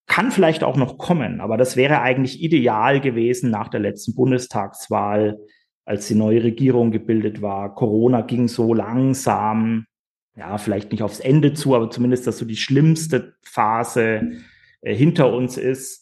kann 0.07 0.31
vielleicht 0.31 0.63
auch 0.63 0.75
noch 0.75 0.97
kommen, 0.97 1.39
aber 1.39 1.55
das 1.55 1.77
wäre 1.77 2.01
eigentlich 2.01 2.41
ideal 2.41 2.99
gewesen 2.99 3.49
nach 3.49 3.69
der 3.69 3.79
letzten 3.79 4.13
Bundestagswahl, 4.13 5.39
als 5.85 6.07
die 6.07 6.15
neue 6.15 6.43
Regierung 6.43 6.91
gebildet 6.91 7.41
war. 7.41 7.75
Corona 7.75 8.21
ging 8.21 8.47
so 8.47 8.73
langsam, 8.73 9.85
ja, 10.35 10.57
vielleicht 10.57 10.91
nicht 10.91 11.03
aufs 11.03 11.19
Ende 11.19 11.53
zu, 11.53 11.75
aber 11.75 11.89
zumindest, 11.89 12.27
dass 12.27 12.39
so 12.39 12.45
die 12.45 12.57
schlimmste 12.57 13.35
Phase 13.41 14.33
äh, 14.81 14.93
hinter 14.93 15.31
uns 15.31 15.57
ist. 15.57 16.00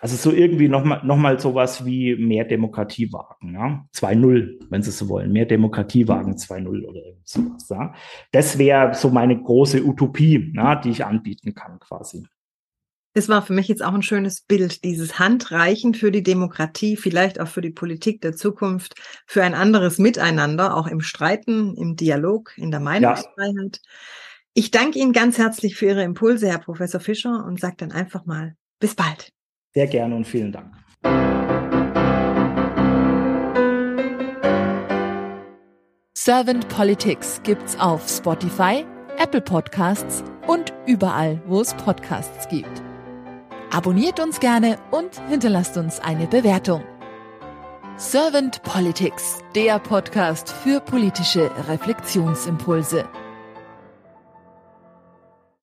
Also 0.00 0.16
so 0.16 0.36
irgendwie 0.36 0.68
nochmal 0.68 1.00
noch 1.04 1.16
mal 1.16 1.40
sowas 1.40 1.84
wie 1.84 2.14
mehr 2.16 2.44
Demokratie 2.44 3.12
wagen, 3.12 3.54
ja. 3.54 3.84
2-0, 3.94 4.60
wenn 4.70 4.82
Sie 4.82 4.90
so 4.90 5.08
wollen. 5.08 5.32
Mehr 5.32 5.46
Demokratie 5.46 6.06
wagen 6.06 6.36
2-0 6.36 6.84
oder 6.84 7.00
sowas, 7.24 7.68
ja. 7.68 7.94
Das 8.32 8.58
wäre 8.58 8.94
so 8.94 9.10
meine 9.10 9.40
große 9.40 9.84
Utopie, 9.84 10.52
ja, 10.54 10.76
die 10.76 10.90
ich 10.90 11.04
anbieten 11.04 11.54
kann, 11.54 11.78
quasi. 11.80 12.26
Das 13.14 13.28
war 13.28 13.42
für 13.42 13.52
mich 13.52 13.66
jetzt 13.66 13.82
auch 13.82 13.94
ein 13.94 14.02
schönes 14.02 14.42
Bild, 14.42 14.84
dieses 14.84 15.18
Handreichen 15.18 15.94
für 15.94 16.12
die 16.12 16.22
Demokratie, 16.22 16.96
vielleicht 16.96 17.40
auch 17.40 17.48
für 17.48 17.62
die 17.62 17.70
Politik 17.70 18.20
der 18.20 18.36
Zukunft, 18.36 18.94
für 19.26 19.42
ein 19.42 19.54
anderes 19.54 19.98
Miteinander, 19.98 20.76
auch 20.76 20.86
im 20.86 21.00
Streiten, 21.00 21.74
im 21.74 21.96
Dialog, 21.96 22.52
in 22.56 22.70
der 22.70 22.80
Meinungsfreiheit. 22.80 23.80
Ja. 23.82 23.90
Ich 24.54 24.70
danke 24.70 24.98
Ihnen 24.98 25.12
ganz 25.12 25.38
herzlich 25.38 25.74
für 25.76 25.86
Ihre 25.86 26.04
Impulse, 26.04 26.48
Herr 26.48 26.58
Professor 26.58 27.00
Fischer, 27.00 27.44
und 27.44 27.58
sage 27.58 27.76
dann 27.78 27.92
einfach 27.92 28.24
mal 28.26 28.54
bis 28.78 28.94
bald. 28.94 29.32
Sehr 29.74 29.86
gerne 29.86 30.16
und 30.16 30.26
vielen 30.26 30.52
Dank. 30.52 30.72
Servant 36.14 36.68
Politics 36.68 37.40
gibt's 37.42 37.78
auf 37.80 38.06
Spotify, 38.06 38.84
Apple 39.18 39.40
Podcasts 39.40 40.22
und 40.46 40.74
überall, 40.86 41.40
wo 41.46 41.60
es 41.60 41.72
Podcasts 41.74 42.48
gibt. 42.48 42.82
Abonniert 43.70 44.20
uns 44.20 44.40
gerne 44.40 44.78
und 44.90 45.20
hinterlasst 45.28 45.76
uns 45.76 46.00
eine 46.00 46.26
Bewertung. 46.26 46.82
Servant 47.96 48.62
Politics, 48.62 49.38
der 49.54 49.78
Podcast 49.78 50.50
für 50.50 50.80
politische 50.80 51.50
Reflexionsimpulse. 51.66 53.08